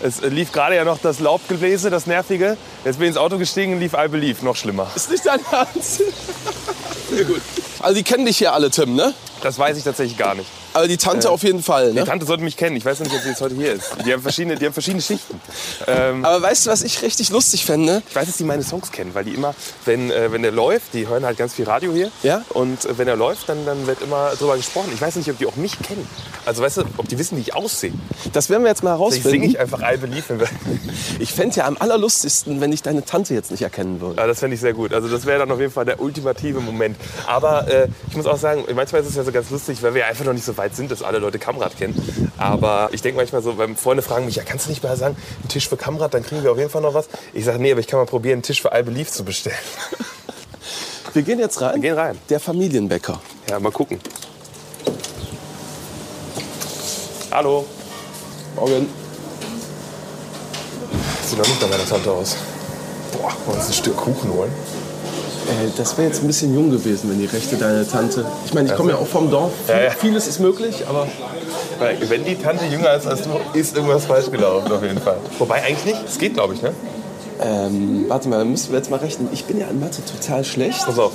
[0.05, 2.59] Es lief gerade ja noch das Laubgebläse, das nervige.
[2.85, 4.87] Jetzt bin ich ins Auto gestiegen und lief I Believe, noch schlimmer.
[4.95, 6.03] Ist nicht dein Ernst?
[7.11, 7.41] Sehr gut.
[7.81, 9.15] Also die kennen dich hier alle, Tim, ne?
[9.43, 10.51] Das weiß ich tatsächlich gar nicht.
[10.75, 12.05] Aber die Tante auf jeden Fall, Die ne?
[12.05, 12.77] Tante sollte mich kennen.
[12.77, 13.95] Ich weiß nicht, ob sie jetzt heute hier ist.
[14.05, 15.41] Die haben verschiedene, die haben verschiedene Schichten.
[15.87, 18.03] Ähm, Aber weißt du, was ich richtig lustig fände?
[18.09, 20.93] ich weiß, dass die meine Songs kennen, weil die immer, wenn, äh, wenn der läuft,
[20.95, 22.11] die hören halt ganz viel Radio hier.
[22.23, 22.43] Ja.
[22.51, 24.91] Und äh, wenn er läuft, dann, dann wird immer drüber gesprochen.
[24.93, 26.07] Ich weiß nicht, ob die auch mich kennen.
[26.45, 27.93] Also weißt du, ob die wissen, wie ich aussehe.
[28.33, 29.51] Das werden wir jetzt mal Vielleicht singe herausfinden.
[29.51, 30.49] ich einfach I Believe.
[31.21, 34.21] Ich fände ja am allerlustigsten, wenn ich deine Tante jetzt nicht erkennen würde.
[34.21, 34.93] Ja, das fände ich sehr gut.
[34.93, 36.97] Also das wäre dann auf jeden Fall der ultimative Moment.
[37.27, 40.07] Aber äh, ich muss auch sagen, manchmal ist es ja so ganz lustig, weil wir
[40.07, 42.31] einfach noch nicht so weit sind, dass alle Leute Kamrad kennen.
[42.39, 45.17] Aber ich denke manchmal so, wenn Freunde fragen mich, ja, kannst du nicht mal sagen,
[45.41, 47.09] einen Tisch für Kamrad, dann kriegen wir auf jeden Fall noch was.
[47.33, 49.57] Ich sage, nee, aber ich kann mal probieren, einen Tisch für I Believe zu bestellen.
[51.15, 51.75] Wir gehen jetzt rein.
[51.75, 52.19] Wir gehen rein.
[52.29, 53.21] Der Familienbäcker.
[53.49, 54.01] Ja, mal gucken.
[57.31, 57.65] Hallo.
[58.57, 58.89] Morgen.
[61.25, 62.37] Sieht noch nicht nach meiner Tante aus.
[63.13, 64.51] Boah, wollen wir uns ein Stück Kuchen holen?
[65.47, 68.25] Äh, das wäre jetzt ein bisschen jung gewesen, wenn die rechte deine Tante.
[68.47, 69.53] Ich meine, ich komme ja auch vom Dorf.
[69.69, 69.91] Ja, ja.
[69.91, 71.07] Vieles ist möglich, aber
[72.09, 75.19] wenn die Tante jünger ist als du, ist irgendwas falsch gelaufen auf jeden Fall.
[75.39, 76.09] Wobei eigentlich nicht.
[76.09, 76.73] Es geht, glaube ich, ne?
[77.43, 79.29] ähm, warte mal, müssen wir jetzt mal rechnen.
[79.33, 80.85] Ich bin ja in Mathe total schlecht.
[80.87, 81.13] Pass auf.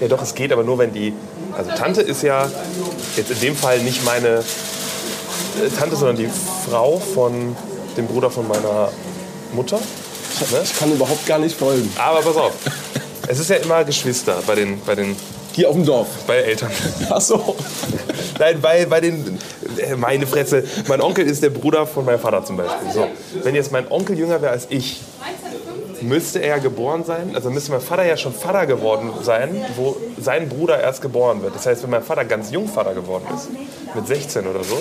[0.00, 1.12] Ja, doch, es geht, aber nur wenn die.
[1.56, 2.48] Also, Tante ist ja
[3.16, 6.30] jetzt in dem Fall nicht meine äh, Tante, sondern die
[6.68, 7.56] Frau von
[7.96, 8.90] dem Bruder von meiner
[9.52, 9.78] Mutter.
[10.52, 10.60] Ne?
[10.62, 11.90] Ich kann überhaupt gar nicht folgen.
[11.98, 12.52] Aber pass auf.
[13.28, 15.14] Es ist ja immer Geschwister bei den, bei den
[15.52, 16.08] Hier auf dem Dorf.
[16.26, 16.70] bei Eltern.
[17.10, 17.56] Ach so.
[18.38, 19.38] Nein, bei, bei den.
[19.78, 20.64] äh, Meine Fresse.
[20.86, 22.90] Mein Onkel ist der Bruder von meinem Vater zum Beispiel.
[22.92, 23.06] So.
[23.42, 25.02] Wenn jetzt mein Onkel jünger wäre als ich,
[26.00, 27.32] müsste er ja geboren sein.
[27.34, 31.54] Also müsste mein Vater ja schon Vater geworden sein, wo sein Bruder erst geboren wird.
[31.54, 33.48] Das heißt, wenn mein Vater ganz jung Vater geworden ist,
[33.94, 34.78] mit 16 oder so,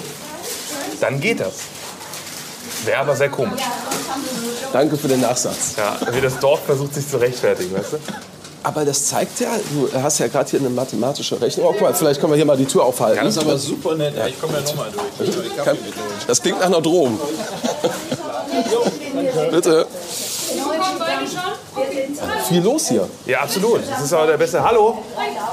[1.02, 1.54] dann geht das.
[2.86, 3.62] Wäre aber sehr komisch.
[4.72, 5.74] Danke für den Nachsatz.
[5.78, 7.98] Ja, wie das Dorf versucht sich zu rechtfertigen, weißt du?
[8.64, 11.68] Aber das zeigt ja, du hast ja gerade hier eine mathematische Rechnung.
[11.68, 13.24] Oh, guck mal, vielleicht können wir hier mal die Tür aufhalten.
[13.24, 14.16] Das ist aber super nett.
[14.18, 15.40] Ja, ich komme ja nochmal durch.
[16.28, 17.20] Das klingt nach einer Drohung.
[19.52, 19.88] Bitte.
[22.48, 23.08] Viel los hier.
[23.26, 23.82] Ja, absolut.
[23.90, 24.64] Das ist aber der beste.
[24.64, 25.04] Hallo,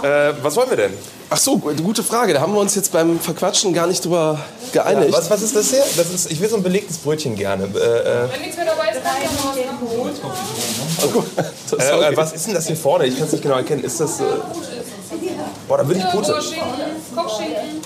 [0.02, 0.92] äh, was wollen wir denn?
[1.30, 2.34] Ach so, gute Frage.
[2.34, 4.38] Da haben wir uns jetzt beim Verquatschen gar nicht drüber
[4.72, 5.12] geeinigt.
[5.12, 5.82] Was, was ist das hier?
[5.96, 7.64] Das ist, ich will so ein belegtes Brötchen gerne.
[7.64, 9.54] Äh, äh, Wenn nichts mehr dabei ist, kann ich noch
[11.12, 11.24] gut.
[11.36, 13.06] Ist äh, äh, was ist denn das hier vorne?
[13.06, 13.82] Ich kann es nicht genau erkennen.
[13.84, 14.20] Ist das.
[14.20, 14.24] Äh,
[15.68, 16.38] boah, da würde ich Pute.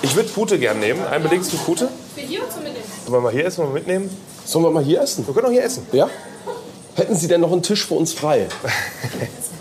[0.03, 1.01] Ich würde Pute gerne nehmen.
[1.07, 1.88] Ein belegtes mit Pute.
[2.14, 2.85] Für hier zum Mitnehmen.
[3.07, 4.16] Wollen wir mal hier essen, wollen wir mitnehmen?
[4.44, 5.27] Sollen wir mal hier essen?
[5.27, 5.87] Wir können auch hier essen.
[5.92, 6.09] Ja?
[6.94, 8.49] Hätten Sie denn noch einen Tisch für uns frei?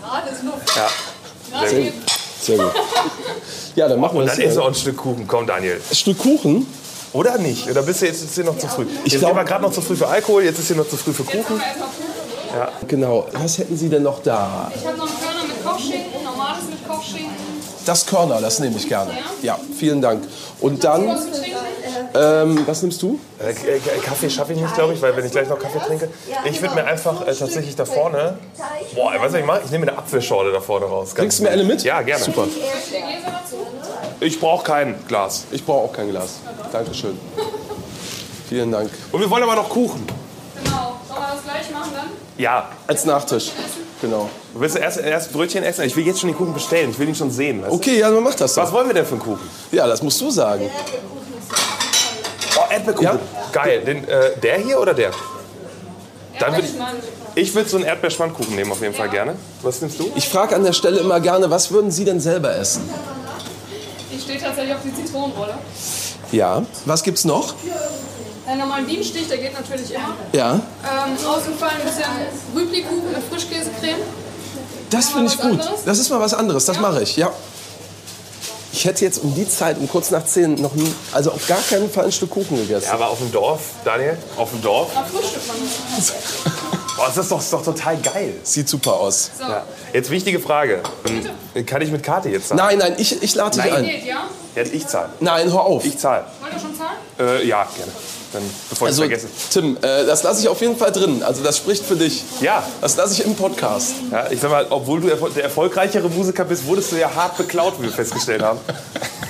[0.02, 0.76] Gerade ist Luft.
[0.76, 0.88] Ja.
[1.52, 1.92] Gerade Sehr geht.
[2.40, 2.72] Sehr gut.
[3.76, 5.26] Ja, dann machen wir Dann das essen wir auch ein Stück Kuchen.
[5.26, 5.80] Komm, Daniel.
[5.88, 6.66] Ein Stück Kuchen?
[7.12, 7.70] Oder nicht?
[7.70, 8.86] Oder bist du jetzt, hier noch zu früh?
[9.04, 10.96] Ich jetzt glaub- war gerade noch zu früh für Alkohol, jetzt ist hier noch zu
[10.96, 11.62] früh für Jetzt Kuchen.
[12.48, 12.88] Kuchen.
[12.88, 13.26] Genau.
[13.32, 14.70] Was hätten Sie denn noch da?
[14.74, 17.34] Ich habe noch einen Körner mit Kochschinken, normales mit Kochschinken.
[17.86, 19.12] Das Körner, das nehme ich gerne.
[19.42, 20.22] Ja, vielen Dank.
[20.60, 21.08] Und dann,
[22.14, 23.18] ähm, was nimmst du?
[23.38, 26.10] Äh, K- Kaffee schaffe ich nicht, glaube ich, weil wenn ich gleich noch Kaffee trinke.
[26.44, 28.38] Ich würde mir einfach äh, tatsächlich da vorne.
[28.94, 29.60] Boah, weißt du, was ich mache?
[29.64, 31.14] Ich nehme mir eine Apfelschorle da vorne raus.
[31.14, 31.82] Bringst du mir eine mit?
[31.82, 32.22] Ja, gerne.
[32.22, 32.44] Super.
[34.20, 35.44] Ich brauche kein Glas.
[35.50, 36.40] Ich brauche auch kein Glas.
[36.72, 37.18] Dankeschön.
[38.50, 38.90] Vielen Dank.
[39.12, 40.04] Und wir wollen aber noch Kuchen.
[40.62, 40.96] Genau.
[41.08, 42.27] Sollen wir das gleich machen dann?
[42.38, 42.68] Ja.
[42.86, 43.50] Als Nachtisch.
[44.00, 44.30] Genau.
[44.54, 45.84] Willst du erst, erst Brötchen essen?
[45.84, 46.90] Ich will jetzt schon den Kuchen bestellen.
[46.90, 47.60] Ich will ihn schon sehen.
[47.62, 47.76] Weißt du?
[47.76, 48.72] Okay, ja, dann mach das Was doch.
[48.72, 49.50] wollen wir denn für einen Kuchen?
[49.72, 50.70] Ja, das musst du sagen.
[52.56, 53.04] Oh, Erdbeerkuchen.
[53.04, 53.18] Ja?
[53.52, 53.80] Geil.
[53.84, 55.10] Den, äh, der hier oder der?
[56.38, 56.72] Dann würd ich,
[57.48, 59.34] ich würde so einen Erdbeerschwandkuchen nehmen, auf jeden Fall gerne.
[59.62, 60.10] Was nimmst du?
[60.14, 62.88] Ich frage an der Stelle immer gerne, was würden Sie denn selber essen?
[64.12, 65.54] Ich stehe tatsächlich auf die Zitronenrolle.
[66.32, 66.64] Ja.
[66.84, 67.54] Was gibt's noch?
[68.46, 70.14] Einen normalen Bienenstich, der geht natürlich immer.
[70.32, 70.54] Ja.
[70.54, 72.04] Ähm, ausgefallen ein bisschen
[72.54, 74.00] Rüblikuchen mit Frischkäsecreme.
[74.90, 75.52] Das finde ich gut.
[75.52, 75.84] anderes?
[75.84, 76.64] Das ist mal was anderes.
[76.64, 77.30] Das mache ich, ja.
[78.72, 81.60] Ich hätte jetzt um die Zeit, um kurz nach 10, noch nie, also auf gar
[81.60, 82.86] keinen Fall ein Stück Kuchen gegessen.
[82.86, 84.90] Ja, aber auf dem Dorf, Daniel, auf dem Dorf.
[86.96, 88.34] Boah, das ist doch, ist doch total geil.
[88.42, 89.30] Sieht super aus.
[89.38, 89.44] So.
[89.44, 89.64] Ja.
[89.92, 90.82] Jetzt wichtige Frage.
[91.06, 92.58] Ähm, Kann ich mit Karte jetzt zahlen?
[92.58, 93.74] Nein, nein, ich, ich lade dich Nein.
[93.74, 93.84] ein.
[93.84, 94.28] Geht, ja?
[94.58, 95.10] Ja, ich zahle.
[95.20, 95.84] Nein, hör auf.
[95.84, 96.24] Ich zahle.
[96.40, 96.98] Wollt ihr schon zahlen?
[97.18, 97.92] Äh, ja, gerne.
[98.32, 99.28] Dann, bevor ich Also, es vergesse.
[99.50, 101.22] Tim, äh, das lasse ich auf jeden Fall drin.
[101.22, 102.24] Also das spricht für dich.
[102.40, 102.62] Ja.
[102.80, 103.94] Das lasse ich im Podcast.
[104.10, 107.74] ja, ich sag mal, obwohl du der erfolgreichere Musiker bist, wurdest du ja hart beklaut,
[107.78, 108.58] wie wir festgestellt haben.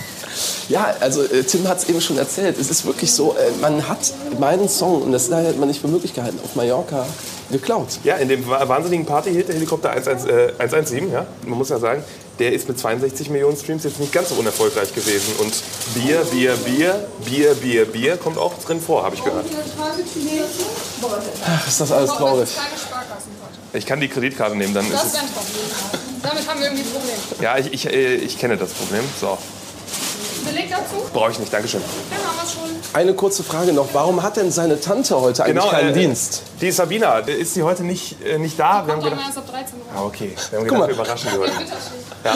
[0.69, 2.59] Ja, also äh, Tim hat es eben schon erzählt.
[2.59, 3.99] Es ist wirklich so, äh, man hat
[4.39, 7.07] meinen Song, und das hat man nicht für möglich gehalten, auf Mallorca
[7.51, 7.89] geklaut.
[8.05, 11.79] Ja, in dem wa- wahnsinnigen Party-Hit, der Helikopter 11, äh, 117, ja, man muss ja
[11.79, 12.05] sagen,
[12.39, 15.33] der ist mit 62 Millionen Streams jetzt nicht ganz so unerfolgreich gewesen.
[15.39, 15.55] Und
[15.95, 19.47] Bier, Bier, Bier, Bier, Bier, Bier kommt auch drin vor, habe ich gehört.
[21.47, 22.49] Ach, ist das alles traurig.
[23.73, 25.13] Ich kann die Kreditkarte nehmen, dann ist Das es...
[26.23, 27.17] Damit haben wir irgendwie ein Problem.
[27.41, 29.03] Ja, ich, ich, äh, ich kenne das Problem.
[29.21, 29.39] So,
[30.45, 31.05] Beleg dazu?
[31.13, 31.81] brauche ich nicht, Dankeschön.
[32.11, 32.95] Dann haben wir schon.
[32.95, 33.89] Eine kurze Frage noch.
[33.93, 36.43] Warum hat denn seine Tante heute eigentlich keinen äh, Dienst?
[36.61, 38.87] Die Sabina, äh, ist sie heute nicht, äh, nicht da?
[38.87, 39.85] Wir haben gedacht, mal erst ab 13 Uhr.
[39.95, 40.33] ah, okay.
[40.51, 40.89] Wir haben Guck gedacht, mal.
[40.89, 41.53] wir überraschen sie heute.
[42.25, 42.35] Ja,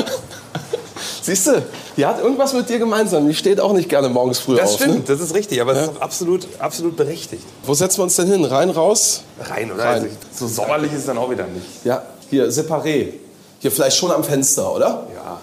[1.22, 1.62] Siehst du,
[1.96, 3.26] die hat irgendwas mit dir gemeinsam.
[3.28, 4.80] Die steht auch nicht gerne morgens früh das auf.
[4.80, 4.86] Ne?
[4.86, 7.44] stimmt, das ist richtig, aber das ist auch absolut, absolut berechtigt.
[7.64, 8.44] Wo setzen wir uns denn hin?
[8.44, 9.22] Rein, raus?
[9.40, 9.84] Rein, oder?
[9.84, 10.02] Rein.
[10.02, 11.84] Also, so sommerlich ist es dann auch wieder nicht.
[11.84, 13.14] Ja, hier, separé.
[13.60, 15.06] Hier vielleicht schon am Fenster, oder?
[15.14, 15.40] Ja.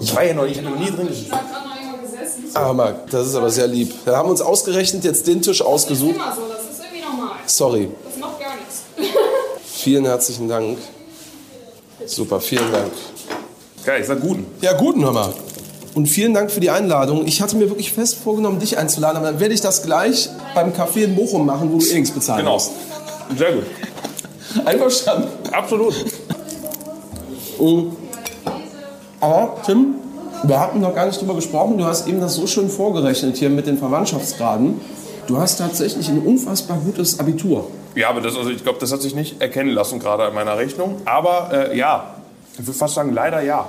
[0.00, 1.30] Ich war ja noch, ich habe noch nie drin gesessen.
[2.54, 3.92] Ah, Marc, das ist aber sehr lieb.
[4.04, 6.14] Dann haben wir uns ausgerechnet jetzt den Tisch Das ist ausgesucht.
[6.16, 7.36] immer so, das ist irgendwie normal.
[7.46, 7.88] Sorry.
[8.04, 8.82] Das macht gar nichts.
[9.72, 10.78] Vielen herzlichen Dank.
[12.06, 12.92] Super, vielen Dank.
[13.84, 14.46] Geil, ich sag guten.
[14.60, 15.32] Ja, guten, hör mal.
[15.94, 17.26] Und vielen Dank für die Einladung.
[17.26, 20.72] Ich hatte mir wirklich fest vorgenommen, dich einzuladen, aber dann werde ich das gleich beim
[20.72, 22.54] Café in Bochum machen, wo du eh nichts bezahlen Genau.
[22.54, 22.70] musst.
[23.36, 23.64] Sehr gut.
[24.64, 25.28] Einverstanden.
[25.52, 25.94] Absolut.
[29.20, 29.94] Aber, Tim,
[30.42, 31.76] wir hatten noch gar nicht drüber gesprochen.
[31.78, 34.80] Du hast eben das so schön vorgerechnet hier mit den Verwandtschaftsgraden.
[35.26, 37.70] Du hast tatsächlich ein unfassbar gutes Abitur.
[37.94, 40.56] Ja, aber das, also ich glaube, das hat sich nicht erkennen lassen gerade an meiner
[40.56, 40.96] Rechnung.
[41.04, 42.14] Aber äh, ja,
[42.54, 43.68] ich würde fast sagen, leider ja.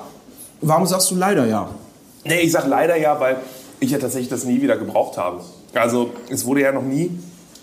[0.62, 1.70] Warum sagst du leider ja?
[2.24, 3.38] Nee, ich sag leider ja, weil
[3.80, 5.42] ich ja tatsächlich das nie wieder gebraucht habe.
[5.74, 7.12] Also es wurde ja noch nie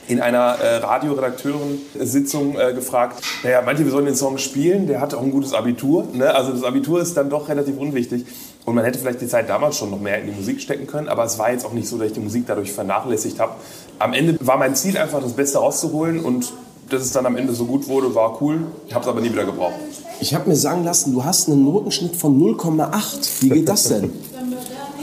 [0.09, 5.15] in einer äh, Radioredakteurensitzung äh, gefragt, naja, manche, wir sollen den Song spielen, der hat
[5.15, 6.09] auch ein gutes Abitur.
[6.13, 6.35] Ne?
[6.35, 8.25] Also das Abitur ist dann doch relativ unwichtig.
[8.65, 11.09] Und man hätte vielleicht die Zeit damals schon noch mehr in die Musik stecken können,
[11.09, 13.53] aber es war jetzt auch nicht so, dass ich die Musik dadurch vernachlässigt habe.
[13.99, 16.53] Am Ende war mein Ziel einfach, das Beste rauszuholen und
[16.91, 18.61] dass es dann am Ende so gut wurde, war cool.
[18.87, 19.75] Ich habe es aber nie wieder gebraucht.
[20.21, 23.43] Ich habe mir sagen lassen, du hast einen Notenschnitt von 0,8.
[23.43, 24.11] Wie geht das denn?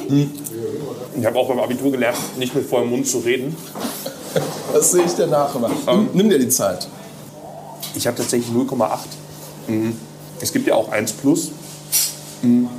[0.09, 3.55] Ich habe auch beim Abitur gelernt, nicht mit vollem Mund zu reden.
[4.73, 5.55] Das sehe ich dir nach.
[5.55, 6.87] Aber nimm, nimm dir die Zeit.
[7.95, 8.99] Ich habe tatsächlich 0,8.
[9.67, 9.97] Mhm.
[10.41, 11.51] Es gibt ja auch 1 plus.
[12.41, 12.69] Mhm.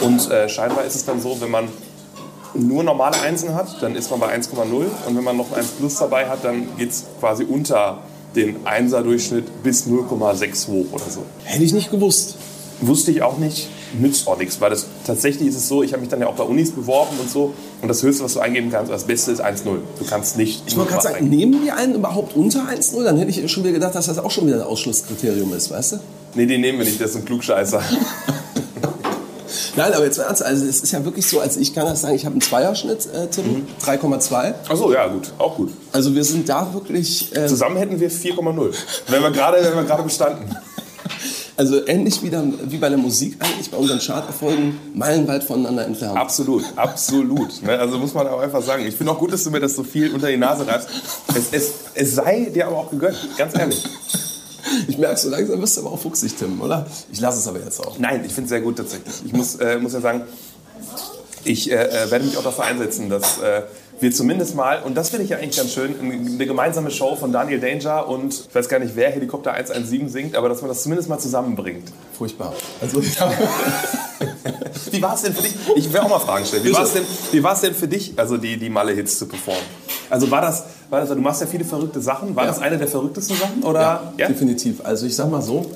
[0.00, 1.68] Und äh, scheinbar ist es dann so, wenn man
[2.54, 4.56] nur normale Einsen hat, dann ist man bei 1,0.
[5.06, 7.98] Und wenn man noch 1 plus dabei hat, dann geht es quasi unter
[8.34, 11.22] den 1er Durchschnitt bis 0,6 hoch oder so.
[11.44, 12.36] Hätte ich nicht gewusst.
[12.80, 13.68] Wusste ich auch nicht,
[13.98, 16.34] nützt auch nichts, weil das, tatsächlich ist es so, ich habe mich dann ja auch
[16.34, 19.44] bei Unis beworben und so und das Höchste, was du eingeben kannst, das Beste ist
[19.44, 19.64] 1,0.
[19.64, 20.62] Du kannst nicht.
[20.66, 23.04] Ich wollte gerade sagen, nehmen die einen überhaupt unter 1,0?
[23.04, 25.92] Dann hätte ich schon wieder gedacht, dass das auch schon wieder ein Ausschlusskriterium ist, weißt
[25.92, 25.96] du?
[26.34, 27.80] Nee, den nehmen wir nicht, das ist ein Klugscheißer.
[29.76, 32.14] Nein, aber jetzt ernst, also es ist ja wirklich so, also ich kann das sagen,
[32.14, 33.66] ich habe einen Zweierschnitt, äh, Tim, Mhm.
[33.84, 34.54] 3,2.
[34.68, 35.70] Achso, ja, gut, auch gut.
[35.92, 38.72] Also wir sind da wirklich, äh, Zusammen hätten wir 4,0.
[39.08, 40.56] Wenn wir gerade wenn wir gerade bestanden.
[41.56, 46.16] also ähnlich wie, dann, wie bei der Musik eigentlich, bei unseren Charterfolgen, meilenweit voneinander entfernt.
[46.16, 47.62] Absolut, absolut.
[47.62, 47.78] Ne?
[47.78, 48.84] Also muss man auch einfach sagen.
[48.86, 50.88] Ich finde auch gut, dass du mir das so viel unter die Nase reibst.
[51.34, 53.82] Es, es, es sei dir aber auch gegönnt, ganz ehrlich.
[54.88, 56.86] Ich merke, so langsam wirst du aber auch fuchsig, Tim, oder?
[57.12, 57.98] Ich lasse es aber jetzt auch.
[57.98, 59.14] Nein, ich finde es sehr gut tatsächlich.
[59.24, 60.22] Ich muss, äh, muss ja sagen,
[61.44, 63.62] ich äh, äh, werde mich auch dafür einsetzen, dass äh,
[64.00, 67.32] wir zumindest mal, und das finde ich ja eigentlich ganz schön, eine gemeinsame Show von
[67.32, 70.82] Daniel Danger und ich weiß gar nicht, wer Helikopter 117 singt, aber dass man das
[70.82, 71.88] zumindest mal zusammenbringt.
[72.16, 72.52] Furchtbar.
[72.80, 73.02] Also,
[74.90, 75.54] Wie war es denn für dich?
[75.76, 76.64] Ich will auch mal Fragen stellen.
[76.64, 79.62] Wie war es denn, wie denn für dich, also die, die Malle-Hits zu performen?
[80.08, 82.36] Also war das, war das, du machst ja viele verrückte Sachen.
[82.36, 82.50] War Ja.
[82.50, 83.62] das eine der verrücktesten Sachen?
[83.64, 84.12] Oder?
[84.18, 84.80] Ja, definitiv.
[84.84, 85.66] Also ich sag mal so,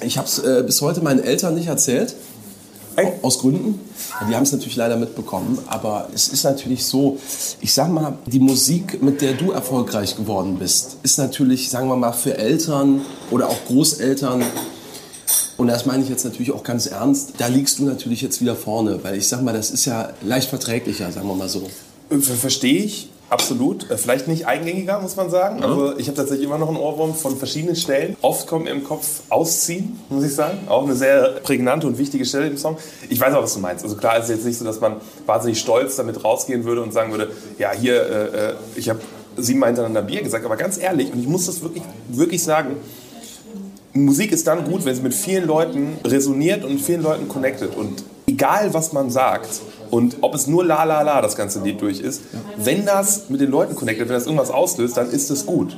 [0.00, 2.14] ich habe es äh, bis heute meinen Eltern nicht erzählt.
[3.22, 3.80] Aus Gründen.
[4.28, 5.58] Die haben es natürlich leider mitbekommen.
[5.66, 7.18] Aber es ist natürlich so,
[7.60, 11.96] ich sag mal, die Musik, mit der du erfolgreich geworden bist, ist natürlich, sagen wir
[11.96, 14.42] mal, für Eltern oder auch Großeltern,
[15.58, 18.54] und das meine ich jetzt natürlich auch ganz ernst, da liegst du natürlich jetzt wieder
[18.54, 19.02] vorne.
[19.02, 21.68] Weil ich sag mal, das ist ja leicht verträglicher, sagen wir mal so.
[22.08, 23.90] Ver Verstehe ich, absolut.
[23.90, 25.62] Äh, Vielleicht nicht eingängiger, muss man sagen.
[25.62, 28.16] Also ich habe tatsächlich immer noch einen Ohrwurm von verschiedenen Stellen.
[28.22, 30.58] Oft kommt mir im Kopf Ausziehen, muss ich sagen.
[30.68, 32.76] Auch eine sehr prägnante und wichtige Stelle im Song.
[33.08, 33.84] Ich weiß auch, was du meinst.
[33.84, 36.92] Also klar ist es jetzt nicht so, dass man wahnsinnig stolz damit rausgehen würde und
[36.92, 39.00] sagen würde, ja, hier, äh, äh, ich habe
[39.36, 40.44] siebenmal hintereinander Bier gesagt.
[40.44, 42.76] Aber ganz ehrlich, und ich muss das wirklich, wirklich sagen,
[43.92, 47.74] Musik ist dann gut, wenn sie mit vielen Leuten resoniert und mit vielen Leuten connected.
[47.76, 49.60] Und egal, was man sagt
[49.90, 52.22] und ob es nur la la la das ganze Lied durch ist,
[52.56, 55.76] wenn das mit den Leuten connected, wenn das irgendwas auslöst, dann ist es gut.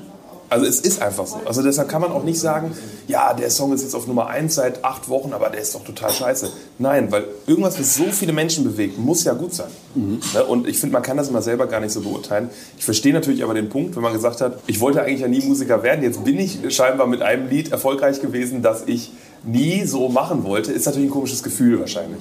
[0.50, 1.40] Also es ist einfach so.
[1.44, 2.72] Also deshalb kann man auch nicht sagen,
[3.06, 5.84] ja, der Song ist jetzt auf Nummer 1 seit acht Wochen, aber der ist doch
[5.84, 6.50] total scheiße.
[6.78, 9.68] Nein, weil irgendwas, was so viele Menschen bewegt, muss ja gut sein.
[9.94, 10.44] Ne?
[10.44, 12.50] Und ich finde, man kann das immer selber gar nicht so beurteilen.
[12.76, 15.40] Ich verstehe natürlich aber den Punkt, wenn man gesagt hat, ich wollte eigentlich ja nie
[15.40, 19.12] Musiker werden, jetzt bin ich scheinbar mit einem Lied erfolgreich gewesen, das ich
[19.44, 22.20] nie so machen wollte, ist natürlich ein komisches Gefühl wahrscheinlich.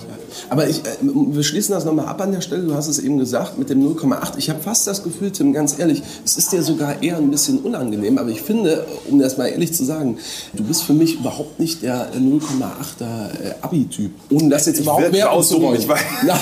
[0.49, 2.63] Aber ich, äh, wir schließen das nochmal ab an der Stelle.
[2.63, 4.37] Du hast es eben gesagt mit dem 0,8.
[4.37, 7.59] Ich habe fast das Gefühl, Tim, ganz ehrlich, es ist dir sogar eher ein bisschen
[7.59, 8.17] unangenehm.
[8.17, 10.17] Aber ich finde, um das mal ehrlich zu sagen,
[10.53, 14.11] du bist für mich überhaupt nicht der 0,8er äh, Abi-Typ.
[14.31, 15.79] Ohne das jetzt überhaupt mehr auszuräumen.
[15.79, 15.99] ich weiß.
[16.27, 16.39] Ja.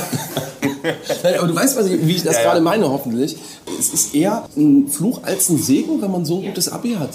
[1.24, 2.48] Nein, aber du weißt, was ich, wie ich das Ja, ja.
[2.50, 3.38] gerade meine, hoffentlich.
[3.80, 7.12] Es ist eher ein Fluch als ein Segen, wenn man so ein gutes Abi hat.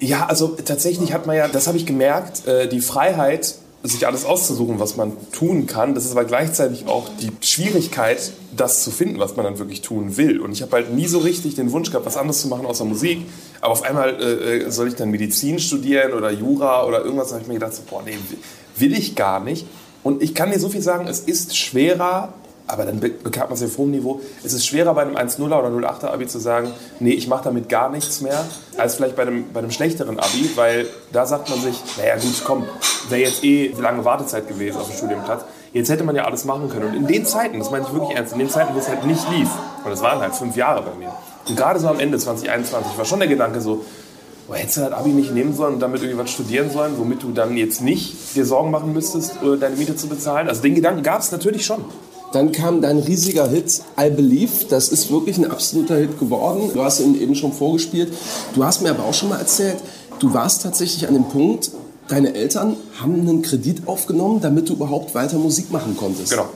[0.00, 4.24] Ja, also tatsächlich hat man ja, das habe ich gemerkt, äh, die Freiheit, sich alles
[4.24, 5.94] auszusuchen, was man tun kann.
[5.94, 10.16] Das ist aber gleichzeitig auch die Schwierigkeit, das zu finden, was man dann wirklich tun
[10.16, 10.40] will.
[10.40, 12.84] Und ich habe halt nie so richtig den Wunsch gehabt, was anderes zu machen außer
[12.84, 13.20] Musik.
[13.60, 17.28] Aber auf einmal äh, äh, soll ich dann Medizin studieren oder Jura oder irgendwas.
[17.28, 18.18] Da habe ich mir gedacht, so, boah, nee,
[18.76, 19.66] will ich gar nicht.
[20.02, 22.32] Und ich kann dir so viel sagen, es ist schwerer,
[22.68, 24.20] aber dann be- bekam man ja auf hohem Niveau.
[24.44, 27.68] Es ist schwerer bei einem 1-0er oder 0-8er Abi zu sagen, nee, ich mache damit
[27.68, 28.44] gar nichts mehr,
[28.76, 32.42] als vielleicht bei einem, bei einem schlechteren Abi, weil da sagt man sich, naja gut,
[32.44, 32.64] komm,
[33.08, 35.42] wäre jetzt eh lange Wartezeit gewesen auf dem Studienplatz.
[35.72, 36.88] Jetzt hätte man ja alles machen können.
[36.90, 39.04] Und in den Zeiten, das meine ich wirklich ernst, in den Zeiten, wo es halt
[39.04, 39.48] nicht lief,
[39.84, 41.12] und es waren halt fünf Jahre bei mir,
[41.48, 43.84] und gerade so am Ende 2021 war schon der Gedanke so,
[44.46, 47.22] Boah, hättest du das Abi nicht nehmen sollen und damit irgendwie was studieren sollen, womit
[47.22, 50.48] du dann jetzt nicht dir Sorgen machen müsstest, äh, deine Miete zu bezahlen?
[50.48, 51.84] Also den Gedanken gab es natürlich schon.
[52.32, 54.66] Dann kam dein riesiger Hit I Believe.
[54.68, 56.70] Das ist wirklich ein absoluter Hit geworden.
[56.74, 58.12] Du hast ihn eben schon vorgespielt.
[58.54, 59.76] Du hast mir aber auch schon mal erzählt,
[60.18, 61.70] du warst tatsächlich an dem Punkt,
[62.08, 66.30] deine Eltern haben einen Kredit aufgenommen, damit du überhaupt weiter Musik machen konntest.
[66.30, 66.48] Genau.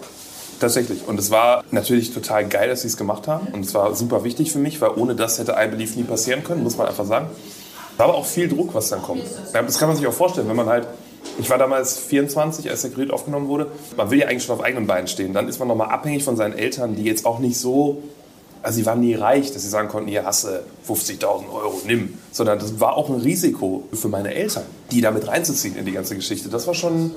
[0.61, 1.09] Tatsächlich.
[1.09, 3.49] Und es war natürlich total geil, dass sie es gemacht haben.
[3.53, 6.45] Und es war super wichtig für mich, weil ohne das hätte I Believe nie passieren
[6.45, 7.27] können, muss man einfach sagen.
[7.97, 9.25] War aber auch viel Druck, was dann kommt.
[9.53, 10.87] Das kann man sich auch vorstellen, wenn man halt.
[11.39, 13.69] Ich war damals 24, als der Gerät aufgenommen wurde.
[13.97, 15.33] Man will ja eigentlich schon auf eigenen Beinen stehen.
[15.33, 18.03] Dann ist man nochmal abhängig von seinen Eltern, die jetzt auch nicht so.
[18.63, 20.49] Also, sie waren nie reich, dass sie sagen konnten: Hier hast du
[20.89, 22.19] 50.000 Euro, nimm.
[22.31, 26.15] Sondern das war auch ein Risiko für meine Eltern, die damit reinzuziehen in die ganze
[26.15, 26.49] Geschichte.
[26.49, 27.13] Das war schon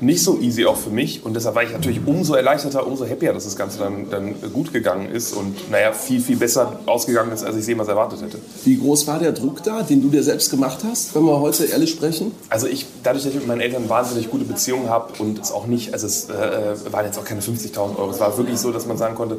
[0.00, 3.32] nicht so easy auch für mich und deshalb war ich natürlich umso erleichterter, umso happier,
[3.32, 7.44] dass das Ganze dann, dann gut gegangen ist und naja, viel, viel besser ausgegangen ist,
[7.44, 8.38] als ich jemals erwartet hätte.
[8.64, 11.64] Wie groß war der Druck da, den du dir selbst gemacht hast, wenn wir heute
[11.64, 12.32] ehrlich sprechen?
[12.48, 15.66] Also ich, dadurch, dass ich mit meinen Eltern wahnsinnig gute Beziehungen habe und es auch
[15.66, 18.86] nicht, also es äh, waren jetzt auch keine 50.000 Euro, es war wirklich so, dass
[18.86, 19.38] man sagen konnte,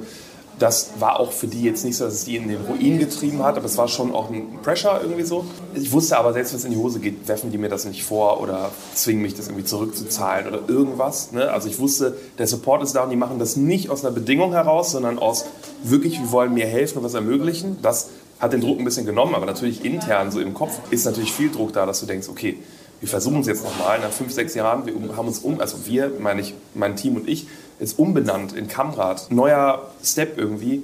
[0.61, 3.43] das war auch für die jetzt nicht so, dass es die in den Ruin getrieben
[3.43, 5.43] hat, aber es war schon auch ein Pressure irgendwie so.
[5.73, 8.03] Ich wusste aber, selbst wenn es in die Hose geht, werfen die mir das nicht
[8.03, 11.31] vor oder zwingen mich, das irgendwie zurückzuzahlen oder irgendwas.
[11.31, 11.49] Ne?
[11.49, 14.51] Also ich wusste, der Support ist da und die machen das nicht aus einer Bedingung
[14.51, 15.45] heraus, sondern aus
[15.83, 17.77] wirklich, wir wollen mir helfen und was ermöglichen.
[17.81, 21.31] Das hat den Druck ein bisschen genommen, aber natürlich intern, so im Kopf, ist natürlich
[21.33, 22.57] viel Druck da, dass du denkst, okay,
[22.99, 24.85] wir versuchen es jetzt nochmal nach fünf, sechs Jahren.
[24.85, 27.47] Wir haben uns um, also wir, meine ich, mein Team und ich,
[27.81, 29.29] jetzt umbenannt in Kamrad.
[29.29, 30.83] Neuer Step irgendwie.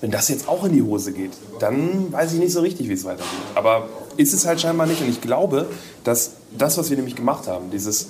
[0.00, 2.94] Wenn das jetzt auch in die Hose geht, dann weiß ich nicht so richtig, wie
[2.94, 3.26] es weitergeht.
[3.54, 5.02] Aber ist es halt scheinbar nicht.
[5.02, 5.66] Und ich glaube,
[6.04, 8.08] dass das, was wir nämlich gemacht haben, dieses,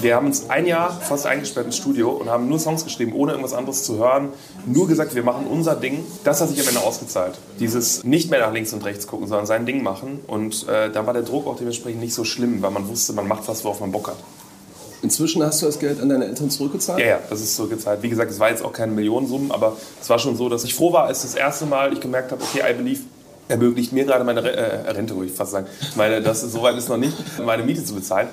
[0.00, 3.32] wir haben uns ein Jahr fast eingesperrt ins Studio und haben nur Songs geschrieben, ohne
[3.32, 4.30] irgendwas anderes zu hören,
[4.64, 6.04] nur gesagt, wir machen unser Ding.
[6.24, 7.38] Das hat sich am Ende ausgezahlt.
[7.60, 10.20] Dieses nicht mehr nach links und rechts gucken, sondern sein Ding machen.
[10.26, 13.28] Und äh, da war der Druck auch dementsprechend nicht so schlimm, weil man wusste, man
[13.28, 14.16] macht was, worauf man Bock hat.
[15.06, 16.98] Inzwischen hast du das Geld an deine Eltern zurückgezahlt?
[16.98, 18.02] Ja, ja, das ist zurückgezahlt.
[18.02, 20.74] Wie gesagt, es war jetzt auch keine Millionensummen, aber es war schon so, dass ich
[20.74, 23.02] froh war, als das erste Mal ich gemerkt habe, okay, I Believe
[23.46, 25.68] ermöglicht mir gerade meine äh, Rente, würde ich fast sagen.
[25.94, 28.26] Meine, das ist, soweit ist noch nicht, meine Miete zu bezahlen,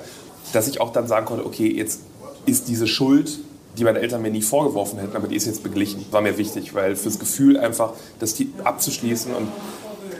[0.52, 2.00] dass ich auch dann sagen konnte, okay, jetzt
[2.44, 3.38] ist diese Schuld,
[3.78, 6.04] die meine Eltern mir nie vorgeworfen hätten, aber die ist jetzt beglichen.
[6.10, 8.34] War mir wichtig, weil fürs Gefühl einfach, das
[8.64, 9.46] abzuschließen und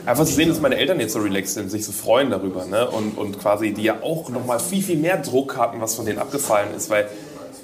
[0.05, 2.89] einfach zu sehen, dass meine Eltern jetzt so relaxed sind, sich so freuen darüber ne?
[2.89, 6.19] und, und quasi die ja auch nochmal viel, viel mehr Druck hatten, was von denen
[6.19, 7.09] abgefallen ist, weil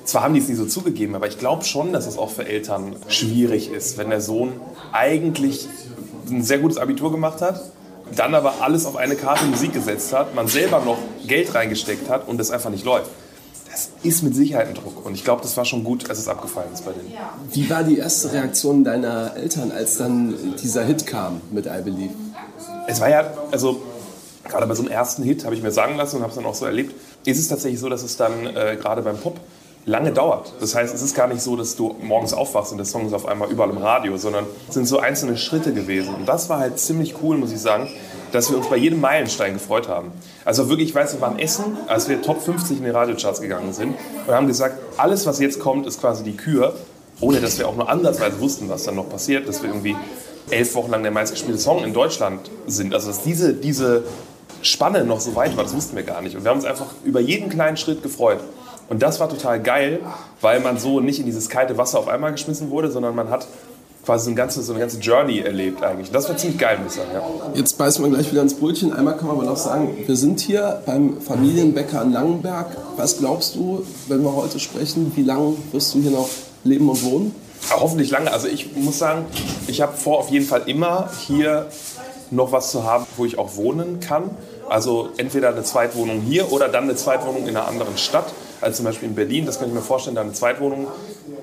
[0.04, 2.46] zwar haben die es nie so zugegeben, aber ich glaube schon, dass es auch für
[2.46, 4.54] Eltern schwierig ist, wenn der Sohn
[4.92, 5.68] eigentlich
[6.30, 7.62] ein sehr gutes Abitur gemacht hat,
[8.16, 12.28] dann aber alles auf eine Karte Musik gesetzt hat, man selber noch Geld reingesteckt hat
[12.28, 13.10] und das einfach nicht läuft.
[13.72, 16.28] Das ist mit Sicherheit ein Druck und ich glaube, das war schon gut, als es
[16.28, 17.14] abgefallen ist bei denen.
[17.54, 22.14] Wie war die erste Reaktion deiner Eltern, als dann dieser Hit kam mit I Believe?
[22.88, 23.82] Es war ja, also
[24.48, 26.46] gerade bei so einem ersten Hit, habe ich mir sagen lassen und habe es dann
[26.46, 26.94] auch so erlebt,
[27.26, 29.40] ist es tatsächlich so, dass es dann äh, gerade beim Pop
[29.86, 30.54] lange dauert.
[30.60, 33.14] Das heißt, es ist gar nicht so, dass du morgens aufwachst und der Song ist
[33.14, 36.14] auf einmal überall im Radio, sondern es sind so einzelne Schritte gewesen.
[36.14, 37.90] Und das war halt ziemlich cool, muss ich sagen,
[38.32, 40.12] dass wir uns bei jedem Meilenstein gefreut haben.
[40.46, 43.74] Also wirklich, ich weiß, wir waren Essen, als wir Top 50 in die Radiocharts gegangen
[43.74, 43.96] sind
[44.28, 46.76] und haben gesagt, alles, was jetzt kommt, ist quasi die Kür,
[47.20, 49.96] ohne dass wir auch nur ansatzweise wussten, was dann noch passiert, dass wir irgendwie
[50.52, 52.94] elf Wochen lang der meistgespielte Song in Deutschland sind.
[52.94, 54.04] Also dass diese, diese
[54.62, 56.36] Spanne noch so weit war, das wussten wir gar nicht.
[56.36, 58.40] Und wir haben uns einfach über jeden kleinen Schritt gefreut.
[58.90, 60.02] Und das war total geil,
[60.42, 63.48] weil man so nicht in dieses kalte Wasser auf einmal geschmissen wurde, sondern man hat
[64.06, 66.12] quasi so eine ganze, so eine ganze Journey erlebt eigentlich.
[66.12, 67.12] Das war ziemlich geil, muss ich sagen.
[67.14, 67.24] Ja.
[67.54, 68.94] Jetzt beißen wir gleich wieder ins Brötchen.
[68.94, 72.76] Einmal kann man aber noch sagen, wir sind hier beim Familienbäcker in Langenberg.
[72.98, 76.30] Was glaubst du, wenn wir heute sprechen, wie lange wirst du hier noch
[76.64, 77.36] leben und wohnen?
[77.70, 78.32] Aber hoffentlich lange.
[78.32, 79.26] Also ich muss sagen,
[79.68, 81.68] ich habe vor, auf jeden Fall immer hier
[82.32, 84.32] noch was zu haben, wo ich auch wohnen kann.
[84.70, 88.86] Also entweder eine Zweitwohnung hier oder dann eine Zweitwohnung in einer anderen Stadt, als zum
[88.86, 89.46] Beispiel in Berlin.
[89.46, 90.88] Das kann ich mir vorstellen, da eine Zweitwohnung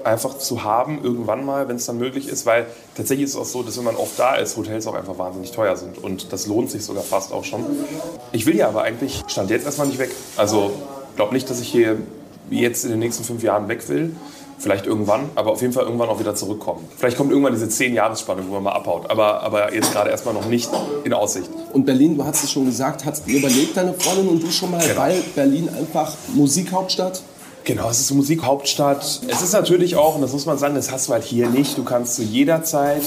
[0.03, 2.47] einfach zu haben, irgendwann mal, wenn es dann möglich ist.
[2.47, 5.19] Weil tatsächlich ist es auch so, dass wenn man oft da ist, Hotels auch einfach
[5.19, 5.99] wahnsinnig teuer sind.
[6.03, 7.65] Und das lohnt sich sogar fast auch schon.
[8.33, 10.11] Ich will ja aber eigentlich, stand jetzt erstmal nicht weg.
[10.37, 10.73] Also
[11.17, 11.99] glaube nicht, dass ich hier
[12.49, 14.15] jetzt in den nächsten fünf Jahren weg will.
[14.59, 16.87] Vielleicht irgendwann, aber auf jeden Fall irgendwann auch wieder zurückkommen.
[16.97, 19.09] Vielleicht kommt irgendwann diese zehn Jahresspanne, wo man mal abhaut.
[19.09, 20.69] Aber, aber jetzt gerade erstmal noch nicht
[21.05, 21.49] in Aussicht.
[21.73, 24.71] Und Berlin, du hast es schon gesagt, hast du überlegt, deine Freundin und du schon
[24.73, 25.01] mal, Genau.
[25.01, 27.23] weil Berlin einfach Musikhauptstadt?
[27.65, 29.21] Genau, es ist Musikhauptstadt.
[29.29, 31.77] Es ist natürlich auch, und das muss man sagen, das hast du halt hier nicht.
[31.77, 33.03] Du kannst zu jeder Zeit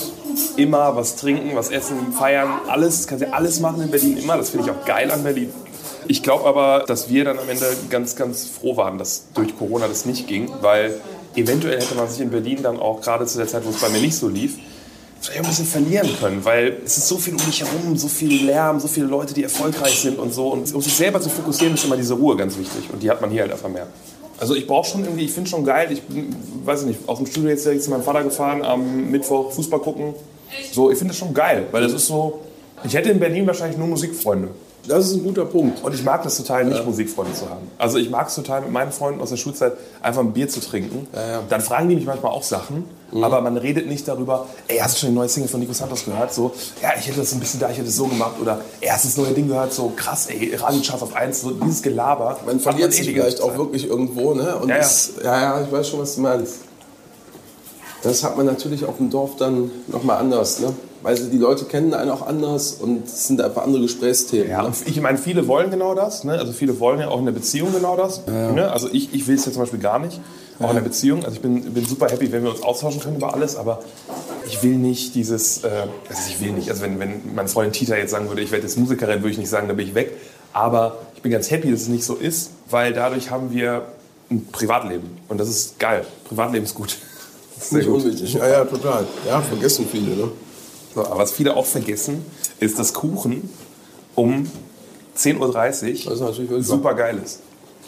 [0.56, 4.38] immer was trinken, was essen, feiern, alles, kannst ja alles machen in Berlin immer.
[4.38, 5.52] Das finde ich auch geil an Berlin.
[6.08, 9.88] Ich glaube aber, dass wir dann am Ende ganz, ganz froh waren, dass durch Corona
[9.88, 11.00] das nicht ging, weil
[11.36, 13.90] eventuell hätte man sich in Berlin dann auch gerade zu der Zeit, wo es bei
[13.90, 14.58] mir nicht so lief,
[15.22, 18.46] vielleicht ein bisschen verlieren können, weil es ist so viel um dich herum, so viel
[18.46, 20.48] Lärm, so viele Leute, die erfolgreich sind und so.
[20.48, 22.90] Und um sich selber zu fokussieren, ist immer diese Ruhe ganz wichtig.
[22.92, 23.88] Und die hat man hier halt einfach mehr.
[24.40, 27.20] Also ich brauche schon irgendwie, ich finde schon geil, ich bin, weiß ich nicht, aus
[27.20, 30.16] dem Studio jetzt direkt zu meinem Vater gefahren, am Mittwoch Fußball gucken.
[30.72, 32.40] So, ich finde das schon geil, weil das ist so,
[32.84, 34.50] Ich hätte in Berlin wahrscheinlich nur Musikfreunde.
[34.88, 35.84] Das ist ein guter Punkt.
[35.84, 37.70] Und ich mag das total, nicht Musikfreunde zu haben.
[37.78, 40.60] Also ich mag es total, mit meinen Freunden aus der Schulzeit einfach ein Bier zu
[40.60, 41.08] trinken.
[41.14, 41.42] ja.
[41.50, 45.00] Dann fragen die mich manchmal auch Sachen, aber man redet nicht darüber, ey, hast du
[45.02, 46.34] schon die neue Single von Nico Santos gehört?
[46.34, 48.34] So, ja, ich hätte das ein bisschen da, ich hätte es so gemacht.
[48.42, 49.72] Oder, ey, hast du das neue Ding gehört?
[49.74, 52.40] So, krass, ey, Radiochart auf 1, so dieses Gelaber.
[52.46, 54.56] Man verliert sich vielleicht auch wirklich irgendwo, ne?
[54.56, 54.82] Und Ja, ja.
[54.82, 56.56] Ist, ja, ja, ich weiß schon, was du meinst.
[58.02, 60.74] Das hat man natürlich auf dem Dorf dann nochmal anders, ne?
[61.04, 64.50] Weil sie- die Leute kennen einen auch anders und es sind einfach andere Gesprächsthemen.
[64.50, 64.72] Ja, ne?
[64.86, 66.24] ich meine, viele wollen genau das.
[66.24, 66.34] Ne?
[66.34, 68.26] Also viele wollen ja auch in der Beziehung genau das.
[68.28, 68.70] Ne?
[68.72, 70.20] Also ich, ich will es ja zum Beispiel gar nicht.
[70.60, 71.24] Auch in der Beziehung.
[71.24, 73.56] Also ich bin, bin super happy, wenn wir uns austauschen können über alles.
[73.56, 73.80] Aber
[74.46, 75.70] ich will nicht dieses, äh,
[76.08, 78.68] also ich will nicht, also wenn, wenn meine Freundin Tita jetzt sagen würde, ich werde
[78.68, 80.12] jetzt Musikerin, würde ich nicht sagen, da bin ich weg.
[80.54, 83.86] Aber ich bin ganz happy, dass es nicht so ist, weil dadurch haben wir
[84.30, 85.18] ein Privatleben.
[85.30, 86.06] Und das ist geil.
[86.26, 86.96] Privatleben ist gut.
[87.56, 88.04] Das ist sehr Nicht gut.
[88.04, 88.34] unwichtig.
[88.36, 89.06] Ja, ja, total.
[89.28, 90.28] Ja, vergessen viele, ne?
[90.94, 92.26] So, aber was viele auch vergessen,
[92.60, 93.50] ist, dass Kuchen
[94.16, 94.50] um
[95.18, 97.40] 10.30 Uhr Das ist natürlich wirklich super geil ist.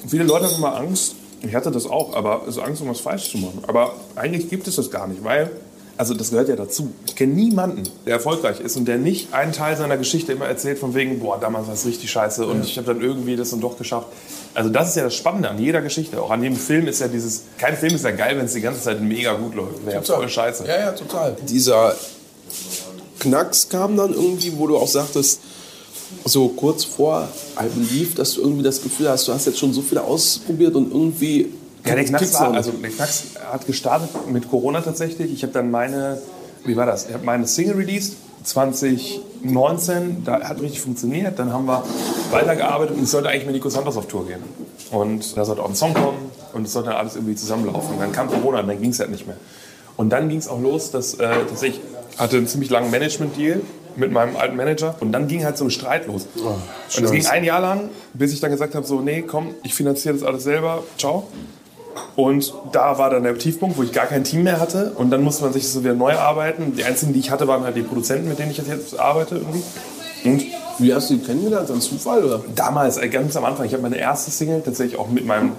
[0.08, 3.32] Viele Leute haben immer Angst, ich hatte das auch, aber also Angst, um was falsch
[3.32, 3.64] zu machen.
[3.68, 5.52] Aber eigentlich gibt es das gar nicht, weil,
[5.98, 6.92] also das gehört ja dazu.
[7.06, 10.80] Ich kenne niemanden, der erfolgreich ist und der nicht einen Teil seiner Geschichte immer erzählt
[10.80, 13.62] von wegen, boah, damals war es richtig scheiße und ich habe dann irgendwie das dann
[13.62, 14.08] doch geschafft.
[14.54, 16.22] Also das ist ja das Spannende an jeder Geschichte.
[16.22, 18.62] Auch an jedem Film ist ja dieses, kein Film ist ja geil, wenn es die
[18.62, 19.86] ganze Zeit mega gut läuft.
[19.86, 20.66] Wäre ja voll scheiße.
[20.66, 21.36] Ja, ja, total.
[21.48, 21.96] Dieser
[23.24, 25.40] Knacks kam dann irgendwie, wo du auch sagtest,
[26.26, 27.28] so kurz vor
[27.60, 30.76] I Believe, dass du irgendwie das Gefühl hast, du hast jetzt schon so viel ausprobiert
[30.76, 31.54] und irgendwie.
[31.86, 35.34] Ja, der Knacks, war, also der Knacks hat gestartet mit Corona tatsächlich.
[35.34, 36.22] Ich habe dann meine,
[36.66, 37.08] wie war das?
[37.08, 41.40] Ich habe meine Single released 2019, da hat richtig funktioniert.
[41.40, 41.84] Dann haben wir
[42.32, 44.44] weitergearbeitet und es sollte eigentlich mit Nico Santos auf Tour gehen.
[44.92, 46.18] Und da sollte auch ein Song kommen
[46.54, 47.96] und es sollte dann alles irgendwie zusammenlaufen.
[47.96, 49.38] Und dann kam Corona und dann ging es halt nicht mehr.
[49.98, 51.82] Und dann ging es auch los, dass, äh, dass ich
[52.18, 53.62] hatte einen ziemlich langen Management-Deal
[53.96, 56.28] mit meinem alten Manager und dann ging halt so ein Streit los.
[56.98, 59.74] und es ging ein Jahr lang, bis ich dann gesagt habe, so, nee, komm, ich
[59.74, 61.28] finanziere das alles selber, ciao.
[62.16, 64.94] Und da war dann der Tiefpunkt, wo ich gar kein Team mehr hatte.
[64.96, 66.76] Und dann musste man sich so wieder neu arbeiten.
[66.76, 69.64] Die einzigen, die ich hatte, waren halt die Produzenten, mit denen ich jetzt arbeite irgendwie.
[70.24, 70.44] Und
[70.80, 71.70] Wie hast du die kennengelernt?
[71.70, 72.24] Ein Zufall?
[72.24, 72.42] Oder?
[72.56, 75.52] damals, äh, ganz am Anfang, ich habe meine erste Single tatsächlich auch mit meinem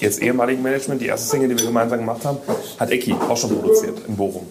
[0.00, 2.38] jetzt ehemaligen Management, die erste Single, die wir gemeinsam gemacht haben,
[2.78, 4.46] hat Eki auch schon produziert in Bochum.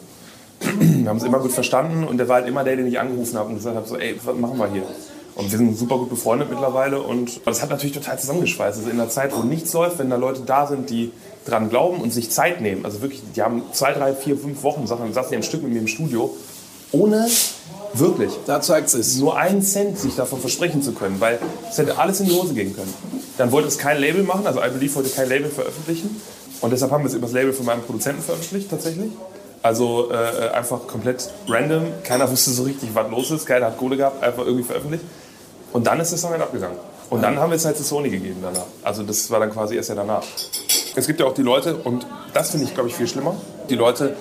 [0.60, 3.38] Wir haben es immer gut verstanden und der war halt immer der, den ich angerufen
[3.38, 4.84] habe und gesagt habe, so, ey, was machen wir hier?
[5.36, 8.80] Und wir sind super gut befreundet mittlerweile und das hat natürlich total zusammengeschweißt.
[8.80, 11.12] Also in einer Zeit, wo nichts läuft, wenn da Leute da sind, die
[11.46, 12.84] dran glauben und sich Zeit nehmen.
[12.84, 15.72] Also wirklich, die haben zwei, drei, vier, fünf Wochen Sachen, saßen die am Stück mit
[15.72, 16.36] mir im Studio,
[16.92, 17.28] ohne
[17.94, 19.18] wirklich Da zeigt es.
[19.18, 21.40] nur einen Cent sich davon versprechen zu können, weil
[21.70, 22.94] es hätte alles in die Hose gehen können.
[23.38, 26.22] Dann wollte es kein Label machen, also I Believe wollte kein Label veröffentlichen
[26.62, 29.12] und deshalb haben wir es über das Label von meinem Produzenten veröffentlicht tatsächlich.
[29.62, 33.98] Also äh, einfach komplett random, keiner wusste so richtig, was los ist, keiner hat Kohle
[33.98, 35.04] gehabt, einfach irgendwie veröffentlicht.
[35.74, 36.78] Und dann ist der Song halt abgegangen.
[37.10, 38.68] Und dann haben wir es halt zu Sony gegeben danach.
[38.84, 40.24] Also das war dann quasi erst ja danach.
[40.96, 43.36] Es gibt ja auch die Leute, und das finde ich, glaube ich, viel schlimmer,
[43.70, 44.16] die Leute,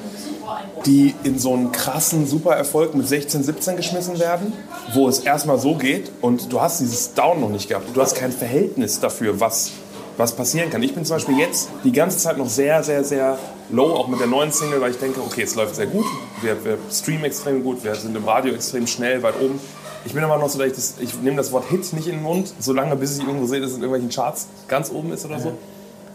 [0.86, 4.52] die in so einen krassen Supererfolg mit 16, 17 geschmissen werden,
[4.94, 7.94] wo es erstmal so geht und du hast dieses Down noch nicht gehabt.
[7.94, 9.72] Du hast kein Verhältnis dafür, was,
[10.18, 10.82] was passieren kann.
[10.82, 13.38] Ich bin zum Beispiel jetzt die ganze Zeit noch sehr, sehr, sehr
[13.70, 16.04] low, auch mit der neuen Single, weil ich denke, okay, es läuft sehr gut,
[16.42, 19.58] wir, wir streamen extrem gut, wir sind im Radio extrem schnell, weit oben.
[20.04, 22.16] Ich bin aber noch so, dass ich, das, ich nehme das Wort Hit nicht in
[22.16, 25.24] den Mund, solange bis ich irgendwo sehe, dass es in irgendwelchen Charts ganz oben ist
[25.24, 25.52] oder so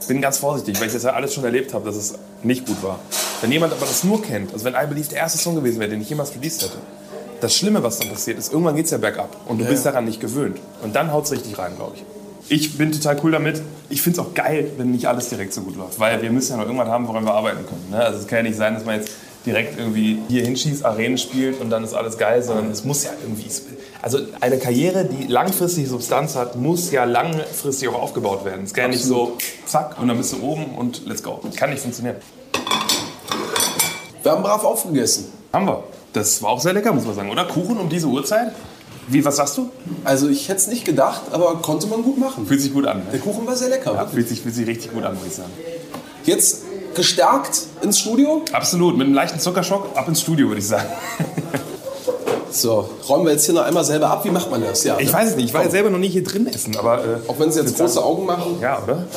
[0.08, 2.82] bin ganz vorsichtig, weil ich das ja alles schon erlebt habe, dass es nicht gut
[2.84, 3.00] war.
[3.42, 5.90] Wenn jemand aber das nur kennt, also wenn I Believe der erste Song gewesen wäre,
[5.90, 6.78] den ich jemals released hätte,
[7.42, 10.06] das Schlimme, was dann passiert ist, irgendwann geht es ja bergab und du bist daran
[10.06, 10.60] nicht gewöhnt.
[10.82, 12.04] Und dann haut es richtig rein, glaube ich.
[12.50, 13.62] Ich bin total cool damit.
[13.90, 16.52] Ich finde es auch geil, wenn nicht alles direkt so gut läuft, weil wir müssen
[16.52, 17.88] ja noch irgendwann haben, woran wir arbeiten können.
[17.92, 17.98] Ne?
[17.98, 19.12] Also es kann ja nicht sein, dass man jetzt
[19.46, 23.12] direkt irgendwie hier hinschießt, Arenen spielt und dann ist alles geil, sondern es muss ja
[23.22, 23.50] irgendwie...
[24.02, 28.66] Also eine Karriere, die langfristig Substanz hat, muss ja langfristig auch aufgebaut werden.
[28.66, 31.42] Es kann ja nicht so zack und dann bist du oben und let's go.
[31.56, 32.18] Kann nicht funktionieren.
[34.22, 35.26] Wir haben brav aufgegessen.
[35.52, 35.84] Haben wir.
[36.12, 37.46] Das war auch sehr lecker, muss man sagen, oder?
[37.46, 38.54] Kuchen um diese Uhrzeit?
[39.08, 39.70] Wie, was sagst du?
[40.04, 42.46] Also ich hätte es nicht gedacht, aber konnte man gut machen.
[42.48, 43.02] Fühlt sich gut an.
[43.12, 43.26] Der Ne?
[43.26, 43.94] Kuchen war sehr lecker.
[43.94, 45.52] Ja, fühlt, sich, fühlt sich richtig gut an, muss ich sagen.
[46.26, 46.62] Jetzt
[46.96, 48.44] gestärkt ins Studio.
[48.54, 50.88] Absolut, mit einem leichten Zuckerschock ab ins Studio, würde ich sagen.
[52.56, 54.24] So, räumen wir jetzt hier noch einmal selber ab.
[54.26, 54.84] Wie macht man das?
[54.84, 55.14] Ja, Ich ne?
[55.14, 57.00] weiß es nicht, ich war ja selber noch nie hier drin essen, aber.
[57.04, 58.58] Äh, Auch wenn sie jetzt große Augen machen.
[58.62, 59.08] Ja, oder?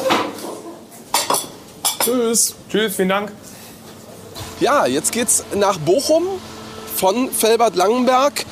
[2.03, 2.55] Tschüss.
[2.71, 3.33] Tschüss, vielen Dank.
[4.59, 6.23] Ja, jetzt geht's nach Bochum
[6.97, 8.45] von Felbert-Langenberg.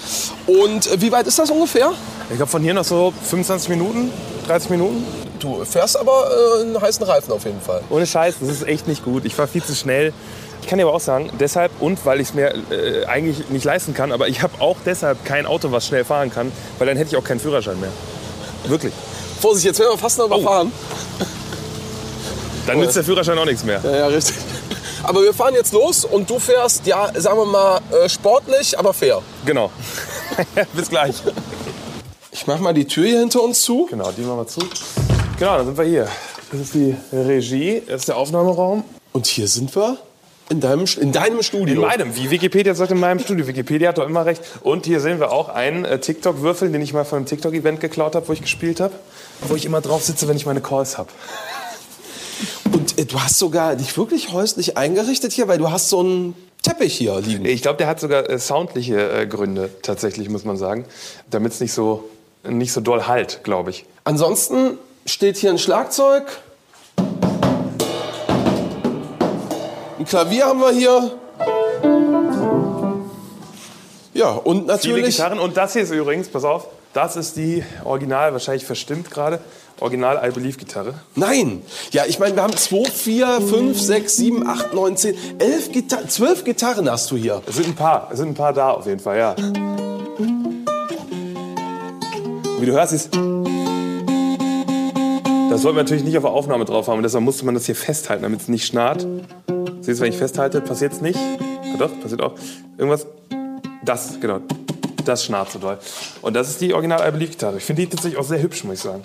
[0.46, 1.92] Und äh, wie weit ist das ungefähr?
[2.30, 4.12] Ich glaube, von hier noch so 25 Minuten,
[4.46, 5.04] 30 Minuten.
[5.40, 7.82] Du fährst aber äh, einen heißen Reifen auf jeden Fall.
[7.90, 9.24] Ohne Scheiß, das ist echt nicht gut.
[9.24, 10.12] Ich fahre viel zu schnell.
[10.62, 13.64] Ich kann dir aber auch sagen, deshalb und weil ich es mir äh, eigentlich nicht
[13.64, 16.96] leisten kann, aber ich habe auch deshalb kein Auto, was schnell fahren kann, weil dann
[16.96, 17.90] hätte ich auch keinen Führerschein mehr.
[18.66, 18.94] Wirklich.
[19.40, 20.72] Vorsicht, jetzt werden wir fast noch überfahren.
[22.66, 23.80] Dann nützt der Führerschein auch nichts mehr.
[23.84, 24.36] Ja, ja, richtig.
[25.04, 28.94] Aber wir fahren jetzt los und du fährst, ja, sagen wir mal, äh, sportlich, aber
[28.94, 29.20] fair.
[29.44, 29.70] Genau.
[30.72, 31.16] Bis gleich.
[32.32, 33.86] Ich mach mal die Tür hier hinter uns zu.
[33.90, 34.60] Genau, die machen wir zu.
[35.38, 36.08] Genau, dann sind wir hier.
[36.50, 38.82] Das ist die Regie, das ist der Aufnahmeraum.
[39.12, 39.98] Und hier sind wir
[40.48, 41.74] in deinem, in deinem Studio.
[41.74, 43.46] In meinem, wie Wikipedia sagt in meinem Studio.
[43.46, 44.42] Wikipedia hat doch immer recht.
[44.62, 48.14] Und hier sehen wir auch einen äh, TikTok-Würfel, den ich mal von einem TikTok-Event geklaut
[48.14, 48.94] habe, wo ich gespielt habe.
[49.48, 51.10] Wo ich immer drauf sitze, wenn ich meine Calls habe.
[52.72, 56.34] Und äh, du hast sogar dich wirklich häuslich eingerichtet hier, weil du hast so einen
[56.62, 57.44] Teppich hier liegen.
[57.44, 60.86] Ich glaube, der hat sogar äh, soundliche äh, Gründe, tatsächlich, muss man sagen.
[61.30, 62.08] Damit es nicht so,
[62.42, 63.84] nicht so doll halt, glaube ich.
[64.04, 66.24] Ansonsten steht hier ein Schlagzeug.
[69.98, 71.12] Ein Klavier haben wir hier.
[74.14, 75.16] Ja, und Viele natürlich.
[75.16, 75.38] Gitarren.
[75.38, 79.40] Und das hier ist übrigens, pass auf, das ist die Original, wahrscheinlich verstimmt gerade,
[79.84, 80.94] Original I Believe Gitarre.
[81.14, 81.60] Nein!
[81.90, 86.08] Ja, ich meine, wir haben 2, 4, 5, 6, 7, 8, 9, 10, 11 Gitarren.
[86.08, 87.42] 12 Gitarren hast du hier.
[87.46, 89.36] Es sind ein paar, es sind ein paar da auf jeden Fall, ja.
[92.58, 93.14] Wie du hörst, ist.
[95.50, 97.76] Das wollten wir natürlich nicht auf der Aufnahme drauf haben deshalb musste man das hier
[97.76, 99.06] festhalten, damit es nicht schnarrt.
[99.82, 101.18] Siehst du, wenn ich festhalte, passiert es nicht.
[101.18, 102.32] Ja, doch, passiert auch.
[102.78, 103.06] Irgendwas.
[103.84, 104.40] Das, genau.
[105.04, 105.76] Das schnarrt so doll.
[106.22, 107.58] Und das ist die Original I Believe Gitarre.
[107.58, 109.04] Ich finde die tatsächlich auch sehr hübsch, muss ich sagen.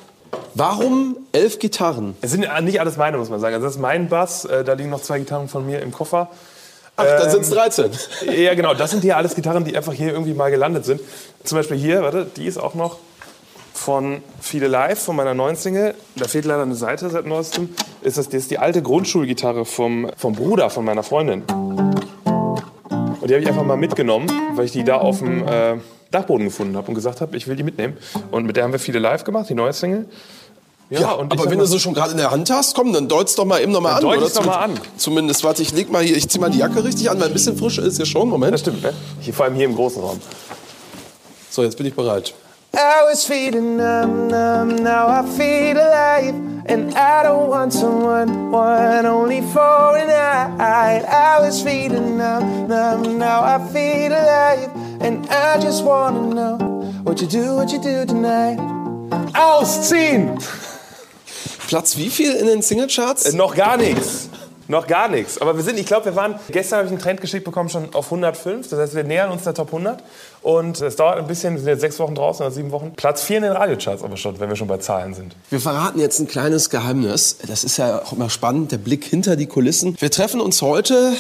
[0.56, 2.16] Warum 11 Gitarren?
[2.22, 3.56] Es sind nicht alles meine, muss man sagen.
[3.56, 4.45] Also das ist mein Bass.
[4.45, 6.30] äh, Da liegen noch zwei Gitarren von mir im Koffer.
[6.95, 7.91] Ach, dann sind es 13.
[8.36, 8.74] Ja, genau.
[8.74, 11.00] Das sind hier alles Gitarren, die einfach hier irgendwie mal gelandet sind.
[11.45, 12.97] Zum Beispiel hier, warte, die ist auch noch
[13.74, 15.93] von Fide Live, von meiner neuen Single.
[16.18, 17.70] Da fehlt leider eine Seite seit neuestem.
[18.02, 21.43] Ist das, das ist die alte Grundschulgitarre vom, vom Bruder von meiner Freundin.
[21.43, 25.76] Und die habe ich einfach mal mitgenommen, weil ich die da auf dem äh,
[26.12, 27.95] Dachboden gefunden habe und gesagt habe, ich will die mitnehmen.
[28.32, 30.06] Und mit der haben wir Fide Live gemacht, die neue Single.
[30.92, 32.92] Ja, und ich aber wenn mal- du so schon gerade in der Hand hast, komm,
[32.94, 34.02] dann deutst doch mal eben noch mal an.
[34.02, 34.26] deut oder?
[34.26, 34.80] ich's doch mal an.
[34.98, 37.34] Zumindest, warte, ich leg mal hier, ich zieh mal die Jacke richtig an, weil ein
[37.34, 38.28] bisschen frische ist ja schon.
[38.28, 38.54] Moment.
[38.54, 38.94] Das stimmt, ne?
[39.20, 40.20] Hier, vor allem hier im großen Raum.
[41.52, 42.34] So, jetzt bin ich bereit.
[42.76, 42.78] I
[43.12, 46.34] was feeling numb, numb, now I feel alive.
[46.68, 51.04] And I don't want someone, one only for a night.
[51.08, 54.70] I was feeling numb, numb, now I feel alive.
[55.02, 58.60] And I just wanna know what you do, what you do tonight.
[59.34, 60.38] Ausziehen!
[61.70, 63.26] Platz wie viel in den Singlecharts?
[63.26, 64.28] Äh, noch gar nichts.
[64.68, 65.40] Noch gar nichts.
[65.40, 67.94] Aber wir sind, ich glaube, wir waren, gestern habe ich einen Trend geschickt bekommen, schon
[67.94, 68.68] auf 105.
[68.70, 70.04] Das heißt, wir nähern uns der Top 100.
[70.42, 72.94] Und es dauert ein bisschen, wir sind jetzt sechs Wochen draußen oder sieben Wochen.
[72.96, 75.36] Platz 4 in den Radiocharts aber schon, wenn wir schon bei Zahlen sind.
[75.52, 77.38] Wir verraten jetzt ein kleines Geheimnis.
[77.48, 79.96] Das ist ja auch immer spannend, der Blick hinter die Kulissen.
[80.00, 81.14] Wir treffen uns heute,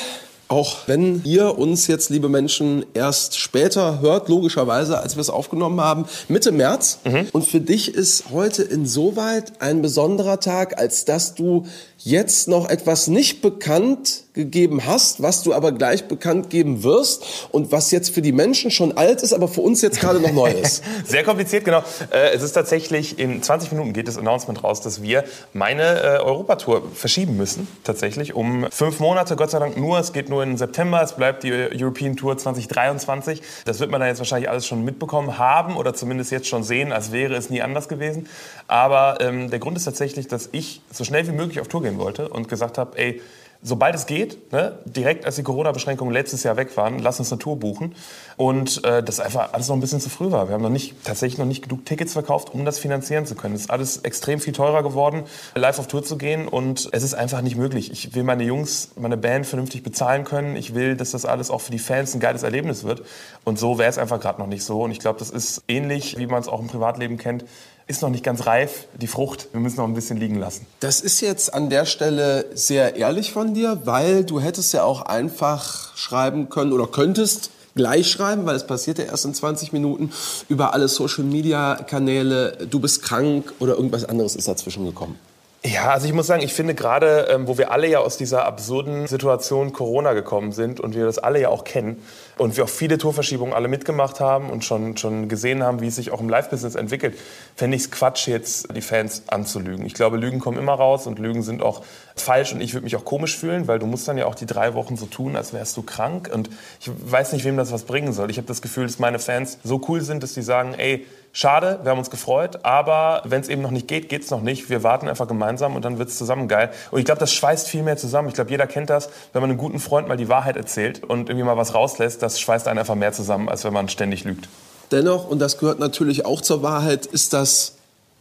[0.49, 5.79] auch wenn ihr uns jetzt, liebe Menschen, erst später hört, logischerweise, als wir es aufgenommen
[5.79, 6.99] haben, Mitte März.
[7.31, 11.67] Und für dich ist heute insoweit ein besonderer Tag, als dass du
[11.99, 17.73] jetzt noch etwas nicht bekannt gegeben hast, was du aber gleich bekannt geben wirst und
[17.73, 20.49] was jetzt für die Menschen schon alt ist, aber für uns jetzt gerade noch neu
[20.49, 20.81] ist.
[21.05, 21.83] Sehr kompliziert, genau.
[22.11, 26.19] Äh, es ist tatsächlich, in 20 Minuten geht das Announcement raus, dass wir meine äh,
[26.19, 29.99] Europatour verschieben müssen, tatsächlich, um fünf Monate, Gott sei Dank nur.
[29.99, 33.41] Es geht nur in September, es bleibt die European Tour 2023.
[33.65, 36.93] Das wird man dann jetzt wahrscheinlich alles schon mitbekommen haben oder zumindest jetzt schon sehen,
[36.93, 38.29] als wäre es nie anders gewesen.
[38.67, 41.97] Aber ähm, der Grund ist tatsächlich, dass ich so schnell wie möglich auf Tour gehen
[41.97, 43.21] wollte und gesagt habe, ey,
[43.61, 47.39] sobald es geht, ne, direkt als die Corona-Beschränkungen letztes Jahr weg waren, lass uns eine
[47.39, 47.95] Tour buchen.
[48.37, 50.47] Und äh, das einfach alles noch ein bisschen zu früh war.
[50.47, 53.55] Wir haben noch nicht, tatsächlich noch nicht genug Tickets verkauft, um das finanzieren zu können.
[53.55, 55.23] Es ist alles extrem viel teurer geworden,
[55.55, 56.47] live auf Tour zu gehen.
[56.47, 57.91] Und es ist einfach nicht möglich.
[57.91, 60.55] Ich will meine Jungs, meine Band vernünftig bezahlen können.
[60.55, 63.03] Ich will, dass das alles auch für die Fans ein geiles Erlebnis wird.
[63.43, 64.83] Und so wäre es einfach gerade noch nicht so.
[64.83, 67.43] Und ich glaube, das ist ähnlich, wie man es auch im Privatleben kennt.
[67.89, 69.47] Ist noch nicht ganz reif, die Frucht.
[69.51, 70.67] Wir müssen noch ein bisschen liegen lassen.
[70.79, 75.01] Das ist jetzt an der Stelle sehr ehrlich von dir, weil du hättest ja auch
[75.01, 80.11] einfach schreiben können oder könntest gleich schreiben, weil es passiert ja erst in 20 Minuten
[80.49, 85.17] über alle Social Media Kanäle, du bist krank oder irgendwas anderes ist dazwischen gekommen.
[85.65, 88.45] Ja, also ich muss sagen, ich finde gerade, ähm, wo wir alle ja aus dieser
[88.45, 92.01] absurden Situation Corona gekommen sind und wir das alle ja auch kennen
[92.39, 95.97] und wir auch viele Tourverschiebungen alle mitgemacht haben und schon, schon gesehen haben, wie es
[95.97, 97.17] sich auch im Live-Business entwickelt,
[97.55, 99.85] fände ich es Quatsch, jetzt die Fans anzulügen.
[99.85, 101.83] Ich glaube, Lügen kommen immer raus und Lügen sind auch
[102.15, 104.45] falsch und ich würde mich auch komisch fühlen, weil du musst dann ja auch die
[104.45, 107.83] drei Wochen so tun, als wärst du krank und ich weiß nicht, wem das was
[107.83, 108.31] bringen soll.
[108.31, 111.79] Ich habe das Gefühl, dass meine Fans so cool sind, dass die sagen, ey, schade,
[111.83, 114.69] wir haben uns gefreut, aber wenn es eben noch nicht geht, geht es noch nicht.
[114.69, 116.71] Wir warten einfach gemeinsam und dann wird es zusammen geil.
[116.91, 118.29] Und ich glaube, das schweißt viel mehr zusammen.
[118.29, 121.29] Ich glaube, jeder kennt das, wenn man einem guten Freund mal die Wahrheit erzählt und
[121.29, 124.49] irgendwie mal was rauslässt, das schweißt einen einfach mehr zusammen, als wenn man ständig lügt.
[124.91, 127.75] Dennoch, und das gehört natürlich auch zur Wahrheit, ist das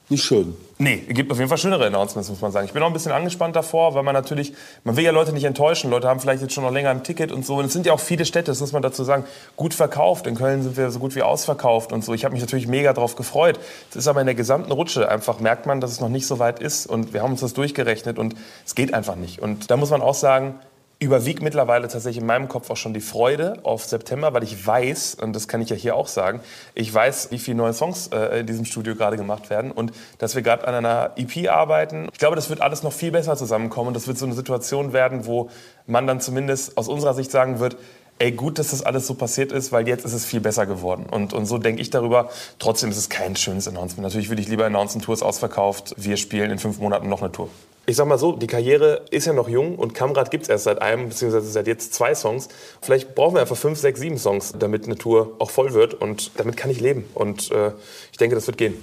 [0.09, 0.55] nicht schön.
[0.81, 2.65] Nee, es gibt auf jeden Fall schönere Announcements, muss man sagen.
[2.67, 4.55] Ich bin auch ein bisschen angespannt davor, weil man natürlich,
[4.85, 5.91] man will ja Leute nicht enttäuschen.
[5.91, 7.57] Leute haben vielleicht jetzt schon noch länger ein Ticket und so.
[7.57, 9.25] Und es sind ja auch viele Städte, das muss man dazu sagen,
[9.57, 10.29] gut verkauft.
[10.29, 12.15] In Köln sind wir so gut wie ausverkauft und so.
[12.15, 13.59] Ich habe mich natürlich mega drauf gefreut.
[13.91, 16.39] Es ist aber in der gesamten Rutsche einfach, merkt man, dass es noch nicht so
[16.39, 16.87] weit ist.
[16.87, 19.41] Und wir haben uns das durchgerechnet und es geht einfach nicht.
[19.41, 20.61] Und da muss man auch sagen,
[21.01, 25.17] überwiegt mittlerweile tatsächlich in meinem Kopf auch schon die Freude auf September, weil ich weiß,
[25.17, 26.41] und das kann ich ja hier auch sagen,
[26.75, 30.35] ich weiß, wie viele neue Songs äh, in diesem Studio gerade gemacht werden und dass
[30.35, 32.09] wir gerade an einer EP arbeiten.
[32.13, 34.93] Ich glaube, das wird alles noch viel besser zusammenkommen und das wird so eine Situation
[34.93, 35.51] werden, wo
[35.87, 37.77] man dann zumindest aus unserer Sicht sagen wird,
[38.19, 41.07] ey, gut, dass das alles so passiert ist, weil jetzt ist es viel besser geworden.
[41.11, 42.31] Und, und so denke ich darüber.
[42.59, 44.03] Trotzdem ist es kein schönes Announcement.
[44.03, 47.33] Natürlich würde ich lieber announcen, Tour ist ausverkauft, wir spielen in fünf Monaten noch eine
[47.33, 47.49] Tour
[47.89, 50.65] ich sag mal so, die Karriere ist ja noch jung und Kamrad gibt es erst
[50.65, 52.49] seit einem, beziehungsweise seit jetzt zwei Songs.
[52.83, 56.33] Vielleicht brauchen wir einfach fünf, sechs, sieben Songs, damit eine Tour auch voll wird und
[56.37, 57.07] damit kann ich leben.
[57.15, 57.73] Und äh,
[58.13, 58.75] ich denke, das wird gehen.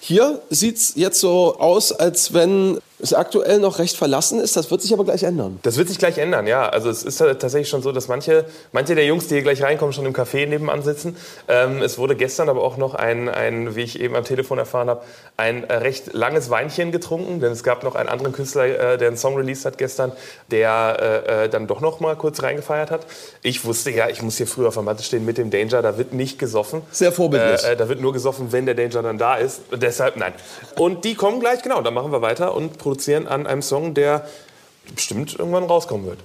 [0.00, 4.56] Hier sieht es jetzt so aus, als wenn es aktuell noch recht verlassen ist.
[4.56, 5.58] Das wird sich aber gleich ändern.
[5.62, 6.68] Das wird sich gleich ändern, ja.
[6.68, 9.92] Also es ist tatsächlich schon so, dass manche, manche der Jungs, die hier gleich reinkommen,
[9.92, 11.16] schon im Café nebenan sitzen.
[11.48, 14.88] Ähm, es wurde gestern aber auch noch ein, ein, wie ich eben am Telefon erfahren
[14.88, 15.02] habe,
[15.36, 17.40] ein recht langes Weinchen getrunken.
[17.40, 20.12] Denn es gab noch einen anderen Künstler, äh, der einen Song released hat gestern,
[20.50, 23.06] der äh, äh, dann doch noch mal kurz reingefeiert hat.
[23.42, 25.82] Ich wusste ja, ich muss hier früher auf der Matte stehen mit dem Danger.
[25.82, 26.80] Da wird nicht gesoffen.
[26.92, 27.62] Sehr vorbildlich.
[27.62, 29.60] Äh, äh, da wird nur gesoffen, wenn der Danger dann da ist.
[29.70, 30.32] Deshalb, nein.
[30.78, 34.24] Und die kommen gleich, genau, dann machen wir weiter und produzieren an einem Song, der
[34.94, 36.18] bestimmt irgendwann rauskommen wird.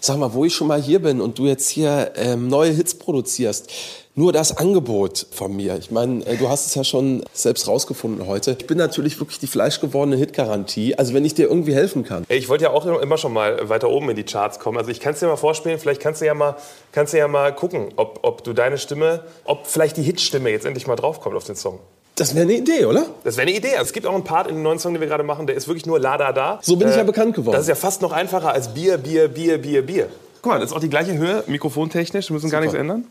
[0.00, 2.94] Sag mal, wo ich schon mal hier bin und du jetzt hier ähm, neue Hits
[2.94, 3.68] produzierst,
[4.14, 5.76] nur das Angebot von mir.
[5.76, 8.56] Ich meine, äh, du hast es ja schon selbst rausgefunden heute.
[8.60, 10.96] Ich bin natürlich wirklich die fleischgewordene Hitgarantie.
[10.96, 12.24] Also wenn ich dir irgendwie helfen kann.
[12.28, 14.78] Ich wollte ja auch immer schon mal weiter oben in die Charts kommen.
[14.78, 15.80] Also ich kann es dir mal vorspielen.
[15.80, 16.54] Vielleicht kannst du ja mal,
[16.92, 20.64] kannst du ja mal gucken, ob, ob du deine Stimme, ob vielleicht die Hitstimme jetzt
[20.64, 21.80] endlich mal draufkommt auf den Song.
[22.16, 23.06] Das wäre eine Idee, oder?
[23.24, 23.72] Das wäre eine Idee.
[23.80, 25.66] Es gibt auch einen Part in dem neuen Song, den wir gerade machen, der ist
[25.66, 26.60] wirklich nur la da da.
[26.62, 27.54] So bin ich ja bekannt geworden.
[27.54, 30.08] Das ist ja fast noch einfacher als Bier, Bier, Bier, Bier, Bier.
[30.40, 33.06] Guck mal, das ist auch die gleiche Höhe, mikrofontechnisch, wir müssen gar nichts ändern.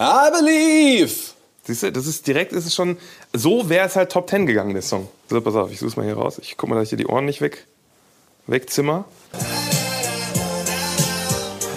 [0.00, 1.14] I believe!
[1.62, 2.96] Siehst du, das ist direkt, ist es schon,
[3.32, 5.08] so wäre es halt Top 10 gegangen, der Song.
[5.28, 6.40] So, pass auf, ich suche mal hier raus.
[6.42, 7.66] Ich guck mal, dass ich hier die Ohren nicht weg,
[8.46, 9.04] wegzimmer.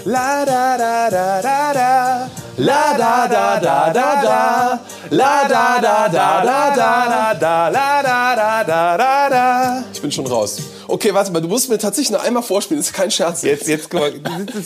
[0.05, 2.31] La da da da da da.
[2.57, 4.79] La da da da da da.
[5.09, 7.69] La da da da da da da.
[7.69, 9.83] La da da da da da.
[9.91, 10.59] Ich bin schon raus.
[10.87, 12.79] Okay, warte mal, du musst mir tatsächlich noch einmal vorspielen.
[12.79, 13.41] Das ist kein Scherz.
[13.41, 14.13] Jetzt, jetzt, guck mal.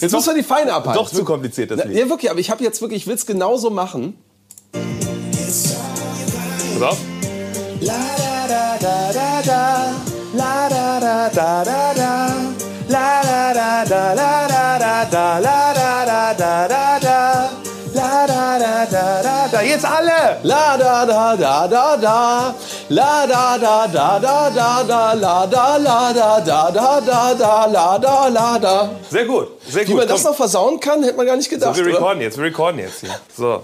[0.02, 1.02] Jetzt muss man die Feine abhalten.
[1.02, 1.98] Doch zu kompliziert, das Lied.
[1.98, 4.18] Ja, wirklich, aber ich habe jetzt wirklich, ich will es genauso machen.
[4.74, 5.78] Pass
[6.82, 6.98] auf.
[7.80, 9.94] La da da da da da.
[10.34, 12.36] La da da da da da.
[12.90, 15.40] La da da da da da da da.
[15.40, 16.97] Da da da da da.
[18.90, 19.62] La da da da.
[19.62, 20.38] Jetzt alle!
[20.44, 22.56] La da da da da da.
[22.90, 25.14] La da da da da da da.
[25.14, 27.66] La da la da da da da da.
[27.66, 28.90] La da la da.
[29.10, 29.98] Sehr gut, sehr Wie gut.
[29.98, 31.76] man das noch versauen kann, hätte man gar nicht gedacht.
[31.76, 31.98] so, wir oder?
[32.00, 33.16] recorden jetzt, wir recorden jetzt hier.
[33.36, 33.64] So.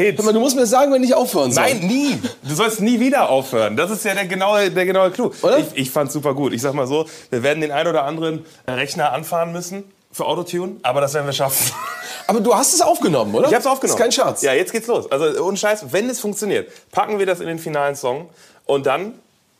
[0.00, 0.18] Hit.
[0.18, 1.64] Hör mal, du musst mir sagen, wenn ich aufhören soll.
[1.64, 2.18] Nein, nie.
[2.42, 3.76] Du sollst nie wieder aufhören.
[3.76, 5.30] Das ist ja der genaue, der genaue Clou.
[5.42, 5.58] Oder?
[5.58, 6.52] Ich, ich fand's super gut.
[6.52, 10.76] Ich sag mal so, wir werden den ein oder anderen Rechner anfahren müssen für Autotune,
[10.82, 11.72] aber das werden wir schaffen.
[12.26, 13.48] Aber du hast es aufgenommen, oder?
[13.48, 13.98] Ich hab's aufgenommen.
[13.98, 14.42] Das ist kein Scherz.
[14.42, 15.10] Ja, jetzt geht's los.
[15.10, 18.28] Also ohne Scheiß, wenn es funktioniert, packen wir das in den finalen Song
[18.66, 19.14] und dann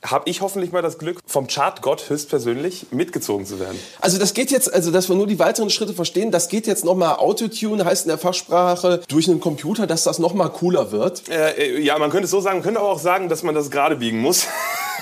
[0.04, 3.78] habe ich hoffentlich mal das Glück, vom Chartgott höchstpersönlich mitgezogen zu werden.
[4.00, 6.84] Also das geht jetzt, also dass wir nur die weiteren Schritte verstehen, das geht jetzt
[6.84, 11.28] nochmal Autotune, heißt in der Fachsprache, durch einen Computer, dass das nochmal cooler wird.
[11.28, 13.54] Äh, äh, ja, man könnte es so sagen, man könnte aber auch sagen, dass man
[13.54, 14.46] das gerade biegen muss.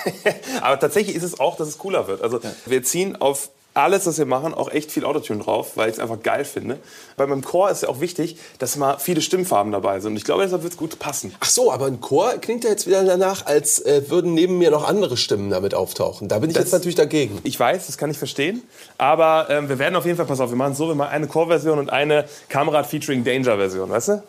[0.61, 2.21] aber tatsächlich ist es auch, dass es cooler wird.
[2.21, 5.95] Also wir ziehen auf alles, was wir machen, auch echt viel Autotune drauf, weil ich
[5.95, 6.79] es einfach geil finde.
[7.17, 10.13] Bei meinem Chor ist ja auch wichtig, dass mal viele Stimmfarben dabei sind.
[10.13, 11.33] Und ich glaube, deshalb wird es gut passen.
[11.39, 14.71] Ach so, aber ein Chor klingt ja jetzt wieder danach, als äh, würden neben mir
[14.71, 16.27] noch andere Stimmen damit auftauchen.
[16.27, 17.39] Da bin ich jetzt natürlich dagegen.
[17.43, 18.63] Ich weiß, das kann ich verstehen.
[18.97, 21.11] Aber ähm, wir werden auf jeden Fall, pass auf, wir machen es so, wir machen
[21.11, 24.23] eine Chor-Version und eine Kamerad featuring Danger-Version, weißt du?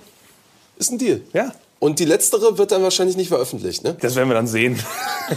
[0.77, 1.23] Ist ein Deal.
[1.33, 1.53] Ja.
[1.83, 3.97] Und die letztere wird dann wahrscheinlich nicht veröffentlicht, ne?
[3.99, 4.79] Das werden wir dann sehen.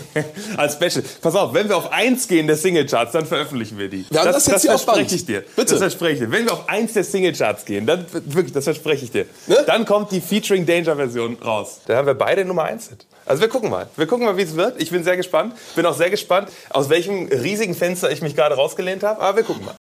[0.58, 1.02] Als Special.
[1.22, 4.06] Pass auf, wenn wir auf 1 gehen der Singlecharts, dann veröffentlichen wir die.
[4.10, 5.40] Wir haben das jetzt hier auf verspreche ich dir.
[5.56, 5.72] Bitte.
[5.72, 6.32] Das verspreche ich dir.
[6.34, 9.26] Wenn wir auf 1 der Singlecharts gehen, dann wirklich, das verspreche ich dir.
[9.48, 9.64] Ne?
[9.66, 11.80] Dann kommt die Featuring Danger Version raus.
[11.86, 13.06] Da haben wir beide Nummer 1 Hit.
[13.26, 13.88] Also wir gucken mal.
[13.96, 14.82] Wir gucken mal, wie es wird.
[14.82, 15.56] Ich bin sehr gespannt.
[15.78, 19.22] Bin auch sehr gespannt, aus welchem riesigen Fenster ich mich gerade rausgelehnt habe.
[19.22, 19.76] Aber wir gucken mal.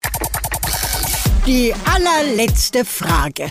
[1.45, 3.51] Die allerletzte Frage.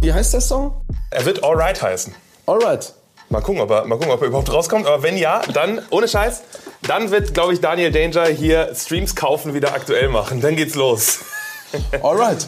[0.00, 0.80] Wie heißt der Song?
[1.10, 2.14] Er wird Alright heißen.
[2.50, 2.92] Alright.
[3.28, 4.84] Mal gucken, ob er, mal gucken, ob er überhaupt rauskommt.
[4.84, 6.42] Aber wenn ja, dann, ohne Scheiß,
[6.82, 10.40] dann wird, glaube ich, Daniel Danger hier Streams kaufen wieder aktuell machen.
[10.40, 11.20] Dann geht's los.
[12.02, 12.44] Alright.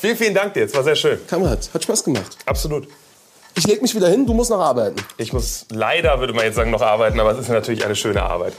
[0.00, 0.64] Vielen, vielen Dank dir.
[0.64, 1.18] Es war sehr schön.
[1.26, 2.36] Kamerad, hat Spaß gemacht.
[2.46, 2.86] Absolut.
[3.56, 5.04] Ich leg mich wieder hin, du musst noch arbeiten.
[5.16, 8.22] Ich muss leider, würde man jetzt sagen, noch arbeiten, aber es ist natürlich eine schöne
[8.22, 8.52] Arbeit.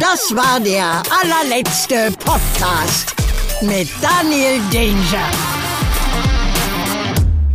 [0.00, 3.14] Das war der allerletzte Podcast
[3.62, 5.53] mit Daniel Danger.